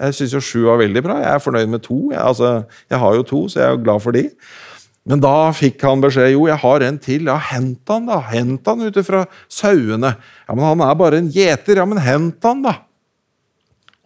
Jeg 0.00 0.16
syns 0.16 0.34
jo 0.34 0.40
sju 0.44 0.60
var 0.64 0.80
veldig 0.80 1.02
bra. 1.04 1.18
Jeg 1.20 1.30
er 1.34 1.44
fornøyd 1.44 1.70
med 1.72 1.84
to. 1.84 1.98
Jeg, 2.14 2.20
altså, 2.24 2.50
jeg 2.90 3.00
har 3.02 3.16
jo 3.18 3.24
to, 3.28 3.40
så 3.52 3.60
jeg 3.60 3.66
er 3.66 3.74
jo 3.76 3.82
glad 3.84 4.04
for 4.04 4.16
de. 4.16 4.24
Men 5.10 5.22
da 5.22 5.34
fikk 5.56 5.82
han 5.84 6.02
beskjed 6.02 6.34
jo, 6.34 6.46
jeg 6.48 6.60
har 6.62 6.84
en 6.86 6.98
til. 7.00 7.28
Ja, 7.28 7.36
hent 7.50 7.92
han, 7.92 8.08
da. 8.08 8.20
Hent 8.30 8.68
han 8.68 8.84
ut 8.86 9.00
fra 9.06 9.24
sauene. 9.52 10.14
Ja, 10.46 10.56
men 10.56 10.64
han 10.64 10.84
er 10.86 10.98
bare 11.00 11.20
en 11.20 11.30
gjeter. 11.32 11.80
Ja, 11.80 11.86
men 11.88 12.00
hent 12.04 12.48
han, 12.48 12.64
da. 12.64 12.76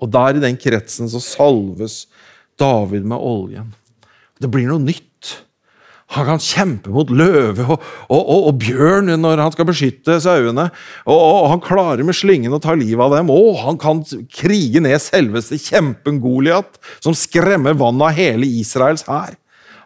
Og 0.02 0.10
der 0.12 0.38
i 0.38 0.42
den 0.42 0.58
kretsen 0.60 1.10
så 1.10 1.22
salves 1.22 2.04
David 2.60 3.06
med 3.08 3.18
oljen. 3.18 3.72
Det 4.40 4.50
blir 4.50 4.68
noe 4.70 4.82
nytt. 4.82 5.10
Han 6.14 6.28
kan 6.28 6.42
kjempe 6.42 6.92
mot 6.94 7.10
løve 7.10 7.64
og, 7.66 7.78
og, 8.08 8.20
og, 8.20 8.40
og, 8.48 8.58
bjørn 8.62 9.10
når 9.18 9.42
han 9.42 9.54
skal 9.54 9.68
beskytte 9.68 10.18
sauene. 10.22 10.68
Og, 11.10 11.48
han 11.50 11.62
klarer 11.64 12.06
med 12.06 12.16
slyngen 12.16 12.54
å 12.54 12.62
ta 12.62 12.76
livet 12.78 13.02
av 13.02 13.16
dem. 13.16 13.32
Og 13.34 13.58
han 13.64 13.78
kan 13.80 14.04
krige 14.32 14.82
ned 14.84 15.02
selveste 15.02 15.58
kjempen 15.60 16.20
Goliat, 16.22 16.78
som 17.02 17.16
skremmer 17.18 17.76
vannet 17.78 18.08
av 18.08 18.18
hele 18.18 18.48
Israels 18.60 19.06
hær. 19.10 19.34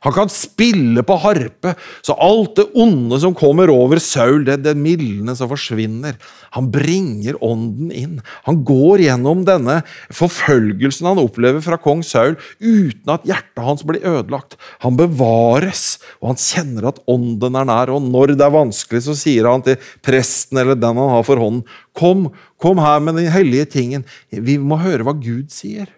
Han 0.06 0.14
kan 0.14 0.30
spille 0.30 1.02
på 1.06 1.16
harpe, 1.22 1.74
så 2.06 2.14
alt 2.22 2.56
det 2.58 2.68
onde 2.78 3.18
som 3.22 3.34
kommer 3.36 3.70
over 3.72 4.00
Saul, 4.02 4.44
det, 4.46 4.60
det 4.62 4.76
mildne 4.78 5.34
som 5.38 5.50
forsvinner. 5.50 6.18
Han 6.56 6.70
bringer 6.72 7.38
ånden 7.44 7.90
inn. 7.94 8.18
Han 8.46 8.62
går 8.66 9.02
gjennom 9.06 9.42
denne 9.48 9.80
forfølgelsen 10.14 11.08
han 11.08 11.22
opplever 11.22 11.62
fra 11.64 11.80
kong 11.82 12.04
Saul, 12.06 12.36
uten 12.60 13.14
at 13.14 13.26
hjertet 13.28 13.64
hans 13.64 13.84
blir 13.86 14.04
ødelagt. 14.06 14.58
Han 14.84 14.98
bevares, 14.98 15.98
og 16.22 16.32
han 16.32 16.40
kjenner 16.42 16.90
at 16.92 17.02
ånden 17.10 17.58
er 17.58 17.68
nær. 17.68 17.94
Og 17.94 18.04
når 18.06 18.36
det 18.36 18.46
er 18.46 18.54
vanskelig, 18.54 19.04
så 19.08 19.16
sier 19.18 19.50
han 19.50 19.64
til 19.66 19.78
presten 20.04 20.62
eller 20.62 20.78
den 20.78 20.98
han 20.98 21.14
har 21.16 21.26
for 21.26 21.40
hånden, 21.40 21.64
kom, 21.98 22.28
kom 22.60 22.78
her 22.82 23.02
med 23.02 23.18
den 23.18 23.30
hellige 23.32 23.66
tingen. 23.74 24.06
Vi 24.30 24.58
må 24.62 24.78
høre 24.80 25.06
hva 25.06 25.16
Gud 25.18 25.50
sier. 25.54 25.90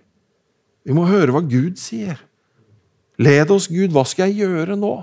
Vi 0.87 0.97
må 0.97 1.05
høre 1.09 1.35
hva 1.35 1.43
Gud 1.45 1.77
sier. 1.81 2.17
Led 3.21 3.53
oss, 3.53 3.69
Gud, 3.69 3.93
hva 3.93 4.07
skal 4.09 4.31
jeg 4.31 4.47
gjøre 4.47 4.79
nå? 4.81 4.95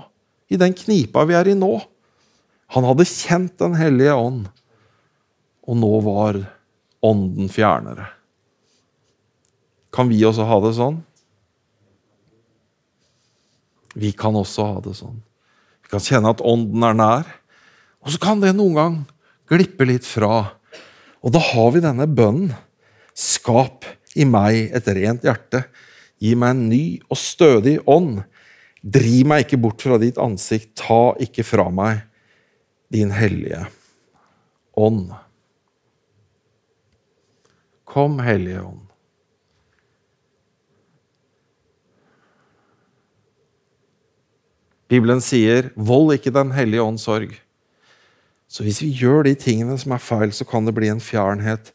I 0.50 0.58
den 0.58 0.74
knipa 0.74 1.22
vi 1.28 1.36
er 1.38 1.50
i 1.52 1.56
nå. 1.58 1.76
Han 2.74 2.86
hadde 2.88 3.06
kjent 3.08 3.58
Den 3.60 3.76
hellige 3.78 4.16
ånd, 4.16 4.46
og 5.68 5.76
nå 5.78 5.92
var 6.04 6.40
ånden 7.04 7.50
fjernere. 7.52 8.08
Kan 9.94 10.10
vi 10.10 10.20
også 10.26 10.46
ha 10.48 10.58
det 10.64 10.74
sånn? 10.76 10.98
Vi 13.98 14.12
kan 14.16 14.36
også 14.36 14.66
ha 14.68 14.82
det 14.84 14.94
sånn. 14.98 15.20
Vi 15.84 15.92
kan 15.92 16.02
kjenne 16.04 16.32
at 16.34 16.42
ånden 16.44 16.84
er 16.84 16.96
nær, 16.96 17.30
og 18.04 18.12
så 18.14 18.20
kan 18.22 18.42
det 18.42 18.54
noen 18.56 18.76
gang 18.76 18.98
glippe 19.48 19.86
litt 19.88 20.06
fra. 20.06 20.48
Og 21.24 21.34
da 21.34 21.42
har 21.42 21.70
vi 21.74 21.82
denne 21.84 22.06
bønnen. 22.06 22.52
Skap 23.18 23.86
i 24.14 24.22
meg 24.28 24.68
et 24.76 24.86
rent 24.94 25.24
hjerte 25.26 25.64
Gi 26.18 26.34
meg 26.38 26.54
en 26.54 26.66
ny 26.70 26.82
og 27.08 27.20
stødig 27.20 27.78
ånd. 27.86 28.22
Driv 28.82 29.30
meg 29.30 29.46
ikke 29.46 29.60
bort 29.62 29.82
fra 29.82 29.98
ditt 30.02 30.18
ansikt. 30.22 30.72
Ta 30.78 31.14
ikke 31.22 31.46
fra 31.46 31.68
meg 31.74 32.04
din 32.94 33.10
hellige 33.14 33.66
ånd. 34.78 35.10
Kom, 37.88 38.18
Hellige 38.20 38.60
Ånd. 38.60 38.84
Bibelen 44.88 45.20
sier 45.20 45.70
'vold 45.76 46.14
ikke 46.14 46.32
Den 46.32 46.52
hellige 46.52 46.82
ånds 46.82 47.04
sorg'. 47.04 47.36
Så 48.48 48.62
hvis 48.64 48.80
vi 48.80 48.88
gjør 48.92 49.22
de 49.24 49.34
tingene 49.34 49.76
som 49.78 49.92
er 49.92 50.00
feil, 50.00 50.32
så 50.32 50.44
kan 50.44 50.64
det 50.64 50.74
bli 50.74 50.88
en 50.88 51.00
fjernhet. 51.00 51.72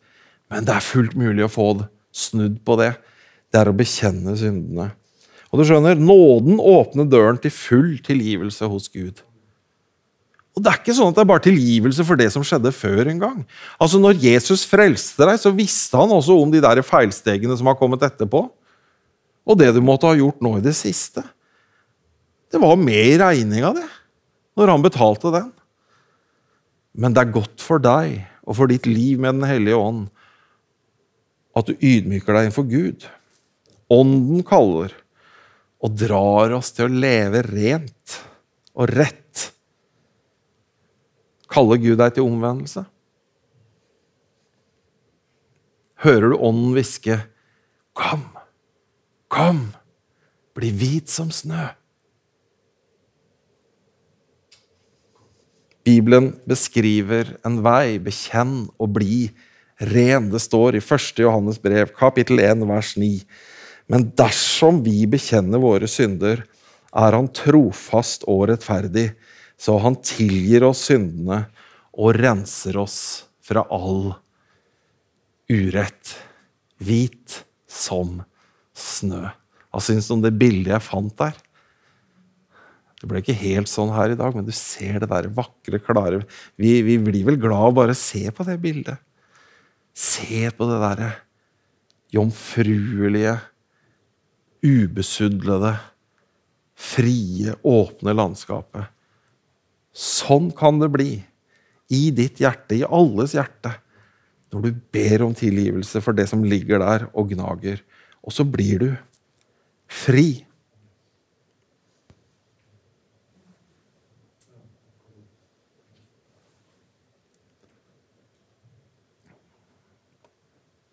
Men 0.49 0.65
det 0.65 0.73
er 0.73 0.85
fullt 0.85 1.13
mulig 1.15 1.45
å 1.45 1.51
få 1.51 1.67
snudd 2.13 2.63
på 2.65 2.77
det. 2.81 2.95
Det 3.53 3.61
er 3.61 3.69
å 3.69 3.75
bekjenne 3.77 4.33
syndene. 4.39 4.89
Og 5.53 5.61
du 5.61 5.67
skjønner, 5.69 5.99
Nåden 5.99 6.57
åpner 6.57 7.05
døren 7.05 7.37
til 7.37 7.53
full 7.53 7.91
tilgivelse 8.01 8.65
hos 8.71 8.89
Gud. 8.89 9.21
Og 10.53 10.61
Det 10.61 10.69
er 10.69 10.79
ikke 10.81 10.95
sånn 10.97 11.13
at 11.13 11.17
det 11.17 11.21
er 11.23 11.29
bare 11.29 11.45
tilgivelse 11.45 12.05
for 12.05 12.17
det 12.17 12.27
som 12.33 12.45
skjedde 12.45 12.73
før 12.73 13.09
en 13.09 13.21
gang. 13.21 13.39
Altså 13.81 14.01
Når 14.01 14.17
Jesus 14.21 14.65
frelste 14.69 15.25
deg, 15.29 15.37
så 15.41 15.53
visste 15.53 15.97
han 15.97 16.13
også 16.13 16.37
om 16.41 16.49
de 16.53 16.61
der 16.61 16.81
feilstegene 16.85 17.57
som 17.57 17.69
har 17.69 17.77
kommet 17.77 18.05
etterpå. 18.05 18.47
Og 19.45 19.59
det 19.59 19.71
du 19.75 19.81
måtte 19.85 20.09
ha 20.09 20.17
gjort 20.17 20.41
nå 20.41 20.57
i 20.57 20.65
det 20.65 20.75
siste. 20.77 21.21
Det 22.53 22.61
var 22.61 22.77
med 22.77 23.15
i 23.15 23.17
regninga, 23.17 23.73
det, 23.73 23.87
når 24.57 24.69
han 24.75 24.85
betalte 24.85 25.33
den. 25.33 25.49
Men 26.93 27.13
det 27.13 27.23
er 27.23 27.33
godt 27.33 27.61
for 27.61 27.81
deg 27.81 28.21
og 28.45 28.57
for 28.57 28.69
ditt 28.69 28.85
liv 28.85 29.21
med 29.21 29.39
Den 29.39 29.49
hellige 29.49 29.77
ånd 29.77 30.05
at 31.57 31.69
du 31.69 31.73
ydmyker 31.77 32.33
deg 32.33 32.47
innenfor 32.47 32.65
Gud. 32.69 33.05
Ånden 33.91 34.43
kaller 34.47 34.93
og 35.83 35.97
drar 35.99 36.53
oss 36.55 36.71
til 36.75 36.87
å 36.87 37.01
leve 37.03 37.43
rent 37.47 38.17
og 38.73 38.87
rett. 38.93 39.49
Kaller 41.51 41.81
Gud 41.81 41.99
deg 41.99 42.15
til 42.15 42.27
omvendelse? 42.27 42.85
Hører 46.03 46.33
du 46.33 46.37
Ånden 46.39 46.73
hviske 46.75 47.21
'Kom, 47.93 48.23
kom, 49.29 49.73
bli 50.55 50.71
hvit 50.71 51.09
som 51.09 51.29
snø'? 51.29 51.75
Bibelen 55.83 56.31
beskriver 56.47 57.37
en 57.45 57.59
vei. 57.63 57.99
Bekjenn 57.99 58.69
og 58.79 58.93
bli 58.95 59.31
ren. 59.79 60.29
Det 60.31 60.41
står 60.41 60.77
i 60.79 60.81
1. 60.81 61.19
Johannes 61.19 61.59
brev, 61.59 61.91
kapittel 61.97 62.39
1, 62.39 62.63
vers 62.69 62.95
9. 62.97 63.25
Men 63.91 64.09
dersom 64.17 64.81
vi 64.85 65.03
bekjenner 65.09 65.61
våre 65.61 65.89
synder, 65.91 66.43
er 66.93 67.15
Han 67.17 67.29
trofast 67.33 68.25
og 68.29 68.47
rettferdig, 68.51 69.11
så 69.57 69.79
Han 69.81 69.97
tilgir 70.05 70.65
oss 70.67 70.85
syndene 70.89 71.45
og 71.93 72.17
renser 72.17 72.77
oss 72.81 72.99
fra 73.43 73.65
all 73.73 74.13
urett. 75.51 76.15
Hvit 76.83 77.43
som 77.69 78.21
snø. 78.77 79.27
Hva 79.73 79.81
syns 79.81 80.07
du 80.07 80.15
om 80.17 80.23
det 80.23 80.35
bildet 80.37 80.75
jeg 80.75 80.85
fant 80.85 81.15
der? 81.17 81.35
Det 83.03 83.09
ble 83.11 83.19
ikke 83.19 83.35
helt 83.35 83.67
sånn 83.67 83.91
her 83.91 84.13
i 84.13 84.17
dag, 84.19 84.31
men 84.31 84.45
du 84.47 84.53
ser 84.55 85.01
det 85.01 85.09
der 85.11 85.27
vakre, 85.35 85.79
klare 85.83 86.21
Vi, 86.55 86.77
vi 86.87 86.95
blir 87.01 87.25
vel 87.27 87.39
glad 87.41 87.67
av 87.67 87.73
bare 87.75 87.95
å 87.95 87.99
se 87.99 88.29
på 88.31 88.45
det 88.47 88.55
bildet. 88.63 89.01
Se 89.91 90.47
på 90.55 90.67
det 90.69 90.77
derre 90.79 91.09
jomfruelige, 92.13 93.33
ubesudlede, 94.63 95.75
frie, 96.73 97.53
åpne 97.61 98.15
landskapet. 98.15 98.89
Sånn 99.93 100.49
kan 100.57 100.79
det 100.81 100.89
bli 100.93 101.09
i 101.93 102.07
ditt 102.15 102.39
hjerte, 102.41 102.79
i 102.79 102.87
alles 102.87 103.35
hjerte, 103.37 103.75
når 104.53 104.65
du 104.65 104.79
ber 104.93 105.25
om 105.25 105.35
tilgivelse 105.37 106.01
for 106.01 106.15
det 106.17 106.27
som 106.31 106.45
ligger 106.45 106.81
der 106.81 107.07
og 107.13 107.33
gnager. 107.33 107.81
Og 108.23 108.33
så 108.33 108.45
blir 108.47 108.81
du 108.81 108.89
fri. 109.89 110.45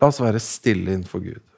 La 0.01 0.09
oss 0.09 0.21
være 0.21 0.41
stille 0.41 0.97
innenfor 0.97 1.21
Gud. 1.21 1.50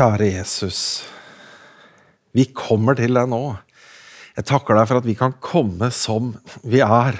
Kjære 0.00 0.30
Jesus. 0.30 1.02
Vi 2.32 2.46
kommer 2.56 2.96
til 2.96 3.18
deg 3.18 3.26
nå. 3.28 3.50
Jeg 4.32 4.46
takker 4.48 4.78
deg 4.78 4.86
for 4.88 5.00
at 5.02 5.04
vi 5.04 5.12
kan 5.18 5.34
komme 5.44 5.90
som 5.92 6.30
vi 6.64 6.80
er. 6.80 7.18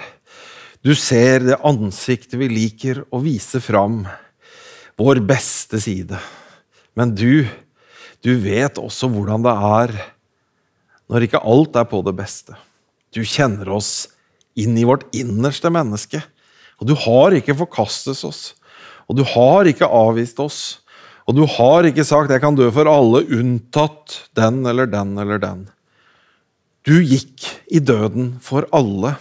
Du 0.80 0.94
ser 0.96 1.44
det 1.44 1.58
ansiktet 1.60 2.38
vi 2.40 2.48
liker 2.48 3.02
å 3.12 3.20
vise 3.20 3.60
fram, 3.60 4.06
vår 4.96 5.20
beste 5.28 5.76
side. 5.84 6.16
Men 6.96 7.12
du, 7.12 7.44
du 8.24 8.32
vet 8.40 8.80
også 8.80 9.12
hvordan 9.12 9.44
det 9.44 9.56
er 9.74 9.96
når 11.12 11.28
ikke 11.28 11.44
alt 11.52 11.76
er 11.76 11.92
på 11.92 12.00
det 12.08 12.16
beste. 12.16 12.56
Du 13.12 13.20
kjenner 13.20 13.76
oss 13.76 14.08
inn 14.56 14.72
i 14.80 14.88
vårt 14.88 15.04
innerste 15.12 15.68
menneske. 15.68 16.24
Og 16.80 16.88
du 16.88 16.96
har 16.96 17.36
ikke 17.36 17.60
forkastet 17.60 18.24
oss. 18.24 18.54
Og 19.04 19.20
du 19.20 19.26
har 19.36 19.68
ikke 19.68 19.84
avvist 19.84 20.40
oss. 20.40 20.79
Og 21.30 21.36
du 21.38 21.44
har 21.46 21.86
ikke 21.86 22.02
sagt 22.02 22.32
'jeg 22.34 22.42
kan 22.42 22.56
dø 22.58 22.66
for 22.74 22.90
alle', 22.90 23.22
unntatt 23.30 24.26
den 24.34 24.66
eller 24.66 24.86
den 24.90 25.16
eller 25.16 25.38
den. 25.38 25.68
Du 26.82 26.98
gikk 26.98 27.46
i 27.70 27.78
døden 27.78 28.40
for 28.42 28.66
alle. 28.72 29.16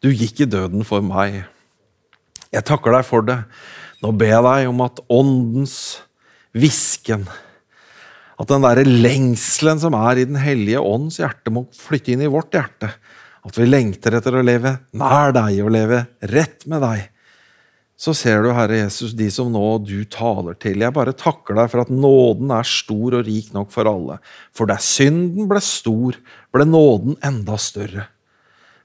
Du 0.00 0.08
gikk 0.08 0.40
i 0.40 0.48
døden 0.48 0.82
for 0.82 1.02
meg. 1.02 1.44
Jeg 2.50 2.64
takker 2.64 2.92
deg 2.92 3.04
for 3.04 3.20
det. 3.20 3.44
Nå 4.00 4.16
ber 4.16 4.32
jeg 4.32 4.42
deg 4.42 4.68
om 4.70 4.80
at 4.80 5.00
åndens 5.10 6.00
hvisken, 6.56 7.28
at 8.40 8.48
den 8.48 8.62
derre 8.62 8.84
lengselen 8.88 9.78
som 9.78 9.92
er 9.92 10.16
i 10.16 10.24
Den 10.24 10.40
hellige 10.40 10.80
ånds 10.80 11.18
hjerte, 11.20 11.52
må 11.52 11.68
flytte 11.76 12.12
inn 12.12 12.22
i 12.22 12.32
vårt 12.32 12.50
hjerte. 12.50 12.94
At 13.44 13.58
vi 13.58 13.66
lengter 13.66 14.16
etter 14.16 14.32
å 14.32 14.42
leve 14.42 14.78
nær 14.94 15.32
deg 15.36 15.60
og 15.60 15.70
leve 15.70 16.06
rett 16.22 16.64
med 16.66 16.80
deg 16.80 17.10
så 18.00 18.14
ser 18.16 18.40
du, 18.40 18.48
Herre 18.56 18.78
Jesus, 18.78 19.12
de 19.12 19.26
som 19.28 19.50
nå 19.52 19.64
du 19.84 19.98
taler 20.08 20.54
til. 20.56 20.80
Jeg 20.80 20.96
bare 20.96 21.12
takker 21.12 21.58
deg 21.58 21.68
for 21.68 21.82
at 21.82 21.90
nåden 21.92 22.52
er 22.56 22.64
stor 22.64 23.18
og 23.18 23.26
rik 23.26 23.50
nok 23.52 23.68
for 23.74 23.90
alle. 23.90 24.16
For 24.56 24.70
der 24.70 24.80
synden 24.80 25.50
ble 25.50 25.60
stor, 25.60 26.16
ble 26.48 26.64
nåden 26.64 27.18
enda 27.28 27.58
større. 27.60 28.06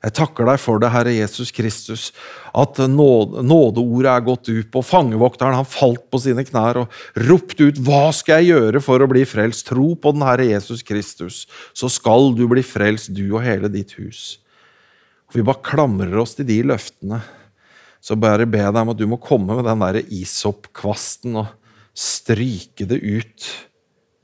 Jeg 0.04 0.14
takker 0.20 0.46
deg 0.46 0.60
for 0.62 0.84
det, 0.84 0.90
Herre 0.94 1.14
Jesus 1.16 1.50
Kristus, 1.56 2.10
at 2.54 2.78
nådeordet 2.92 4.12
er 4.12 4.26
gått 4.28 4.52
ut, 4.52 4.68
på. 4.70 4.84
fangevokteren 4.84 5.56
han 5.58 5.66
falt 5.66 6.04
på 6.12 6.20
sine 6.22 6.44
knær 6.46 6.84
og 6.84 7.00
ropte 7.16 7.72
ut 7.72 7.80
'Hva 7.80 8.12
skal 8.14 8.44
jeg 8.44 8.52
gjøre 8.52 8.84
for 8.84 9.00
å 9.00 9.08
bli 9.10 9.24
frelst?' 9.24 9.72
Tro 9.72 9.96
på 9.96 10.12
den 10.12 10.28
Herre 10.28 10.46
Jesus 10.52 10.84
Kristus, 10.84 11.48
så 11.74 11.90
skal 11.90 12.36
du 12.36 12.46
bli 12.52 12.62
frelst, 12.62 13.16
du 13.16 13.34
og 13.34 13.42
hele 13.42 13.72
ditt 13.72 13.96
hus. 13.98 14.38
Og 15.30 15.40
vi 15.40 15.42
bare 15.42 15.64
klamrer 15.64 16.20
oss 16.20 16.36
til 16.36 16.46
de 16.46 16.62
løftene 16.62 17.24
så 18.06 18.18
bare 18.20 18.46
be 18.46 18.62
deg 18.62 18.82
om 18.84 18.92
at 18.94 19.00
du 19.00 19.08
må 19.10 19.18
komme 19.22 19.58
med 19.58 19.66
den 19.66 19.82
der 19.82 19.98
isoppkvasten 20.14 21.40
og 21.42 21.54
stryke 21.96 22.86
det 22.86 23.00
ut 23.02 23.48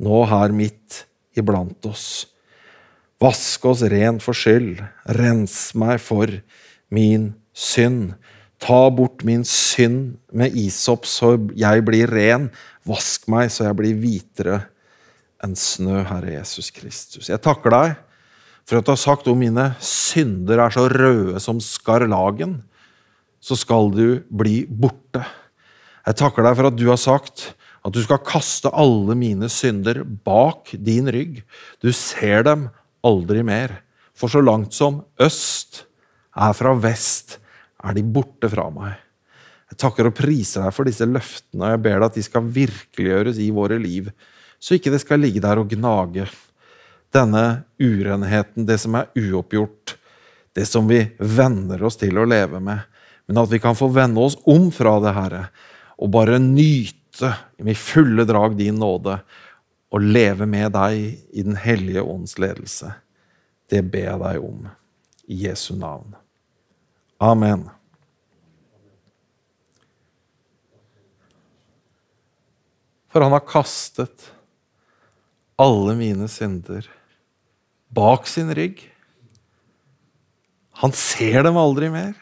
nå 0.01 0.19
her 0.29 0.53
midt 0.53 1.05
iblant 1.37 1.87
oss. 1.89 2.27
Vask 3.21 3.65
oss 3.69 3.83
ren 3.89 4.19
for 4.21 4.37
skyld, 4.37 4.81
rens 5.17 5.71
meg 5.77 6.01
for 6.01 6.29
min 6.93 7.31
synd. 7.53 8.15
Ta 8.61 8.83
bort 8.93 9.25
min 9.25 9.45
synd 9.47 10.17
med 10.33 10.57
isopp 10.57 11.07
så 11.09 11.35
jeg 11.57 11.85
blir 11.85 12.11
ren. 12.11 12.49
Vask 12.85 13.25
meg 13.33 13.49
så 13.53 13.69
jeg 13.69 13.77
blir 13.77 13.97
hvitere 13.97 14.59
enn 15.41 15.55
snø, 15.57 16.03
Herre 16.05 16.35
Jesus 16.35 16.69
Kristus. 16.73 17.31
Jeg 17.31 17.41
takker 17.41 17.73
deg 17.73 17.95
for 18.67 18.77
at 18.77 18.85
du 18.85 18.93
har 18.93 19.01
sagt 19.01 19.29
om 19.29 19.39
mine 19.41 19.71
synder 19.81 20.67
er 20.67 20.73
så 20.73 20.85
røde 20.91 21.41
som 21.41 21.57
skarlagen 21.63 22.59
så 23.41 23.57
skal 23.57 23.89
du 23.93 24.21
bli 24.29 24.63
borte. 24.69 25.23
Jeg 26.05 26.17
takker 26.21 26.45
deg 26.45 26.57
for 26.57 26.69
at 26.69 26.77
du 26.77 26.85
har 26.89 27.01
sagt 27.01 27.51
at 27.81 27.93
du 27.93 28.01
skal 28.03 28.21
kaste 28.21 28.69
alle 28.77 29.15
mine 29.17 29.49
synder 29.49 30.03
bak 30.05 30.69
din 30.77 31.09
rygg. 31.11 31.41
Du 31.81 31.89
ser 31.93 32.45
dem 32.45 32.67
aldri 33.05 33.41
mer. 33.45 33.79
For 34.13 34.29
så 34.29 34.41
langt 34.45 34.75
som 34.77 35.01
øst 35.21 35.85
er 36.37 36.53
fra 36.53 36.75
vest, 36.77 37.39
er 37.81 37.97
de 37.97 38.03
borte 38.05 38.49
fra 38.51 38.67
meg. 38.73 38.93
Jeg 39.71 39.79
takker 39.81 40.09
og 40.09 40.15
priser 40.17 40.65
deg 40.65 40.75
for 40.75 40.85
disse 40.85 41.07
løftene, 41.07 41.63
og 41.63 41.73
jeg 41.73 41.81
ber 41.87 41.97
deg 41.97 42.07
at 42.09 42.19
de 42.19 42.25
skal 42.25 42.53
virkeliggjøres 42.53 43.39
i 43.41 43.49
våre 43.55 43.79
liv, 43.81 44.11
så 44.61 44.75
ikke 44.77 44.93
det 44.93 45.01
skal 45.01 45.23
ligge 45.23 45.41
der 45.41 45.61
og 45.61 45.71
gnage. 45.71 46.27
Denne 47.11 47.63
urenheten, 47.81 48.67
det 48.67 48.77
som 48.83 48.99
er 48.99 49.09
uoppgjort, 49.17 49.95
det 50.53 50.67
som 50.67 50.85
vi 50.91 51.01
venner 51.17 51.81
oss 51.87 51.97
til 51.99 52.19
å 52.19 52.27
leve 52.27 52.59
med, 52.61 52.83
men 53.31 53.45
at 53.45 53.51
vi 53.51 53.61
kan 53.63 53.77
få 53.79 53.87
vende 53.87 54.19
oss 54.19 54.35
om 54.43 54.65
fra 54.75 54.97
det, 54.99 55.13
Herre, 55.15 55.45
og 55.95 56.09
bare 56.11 56.35
nyte 56.43 57.29
i 57.63 57.75
fulle 57.79 58.25
drag 58.27 58.57
din 58.59 58.75
nåde, 58.75 59.21
og 59.91 60.03
leve 60.03 60.43
med 60.47 60.73
deg 60.75 60.97
i 61.31 61.43
Den 61.43 61.55
hellige 61.55 62.03
ånds 62.03 62.35
ledelse. 62.35 62.89
Det 63.71 63.85
ber 63.87 64.09
jeg 64.09 64.19
deg 64.19 64.43
om. 64.43 64.65
I 65.31 65.37
Jesu 65.45 65.77
navn. 65.79 66.11
Amen. 67.23 67.69
For 73.15 73.23
han 73.23 73.31
har 73.31 73.47
kastet 73.47 74.27
alle 75.55 75.95
mine 75.95 76.27
synder 76.27 76.89
bak 77.95 78.27
sin 78.27 78.51
rygg. 78.51 78.83
Han 80.83 80.91
ser 80.91 81.47
dem 81.47 81.59
aldri 81.59 81.87
mer. 81.95 82.19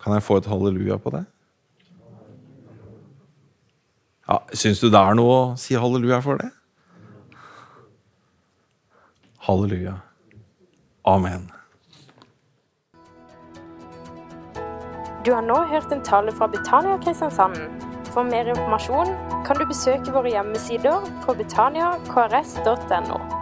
Kan 0.00 0.16
jeg 0.16 0.24
få 0.24 0.40
et 0.40 0.48
halleluja 0.48 0.96
på 0.96 1.12
det? 1.14 1.24
Ja, 4.30 4.38
Syns 4.54 4.80
du 4.80 4.88
det 4.88 5.00
er 5.00 5.16
noe 5.18 5.36
å 5.36 5.56
si 5.60 5.74
halleluja 5.74 6.20
for 6.24 6.40
det? 6.40 6.50
Halleluja. 9.46 9.96
Amen. 11.08 11.48
Du 15.24 15.32
har 15.34 15.42
nå 15.44 15.56
hørt 15.68 15.92
en 15.92 16.04
tale 16.04 16.32
fra 16.32 16.48
Betania 16.48 16.96
Kristiansand. 17.02 17.58
For 18.10 18.24
mer 18.26 18.48
informasjon 18.50 19.12
kan 19.46 19.58
du 19.60 19.66
besøke 19.68 20.14
våre 20.14 20.32
hjemmesider 20.32 21.04
på 21.26 21.34
betaniakrs.no. 21.42 23.39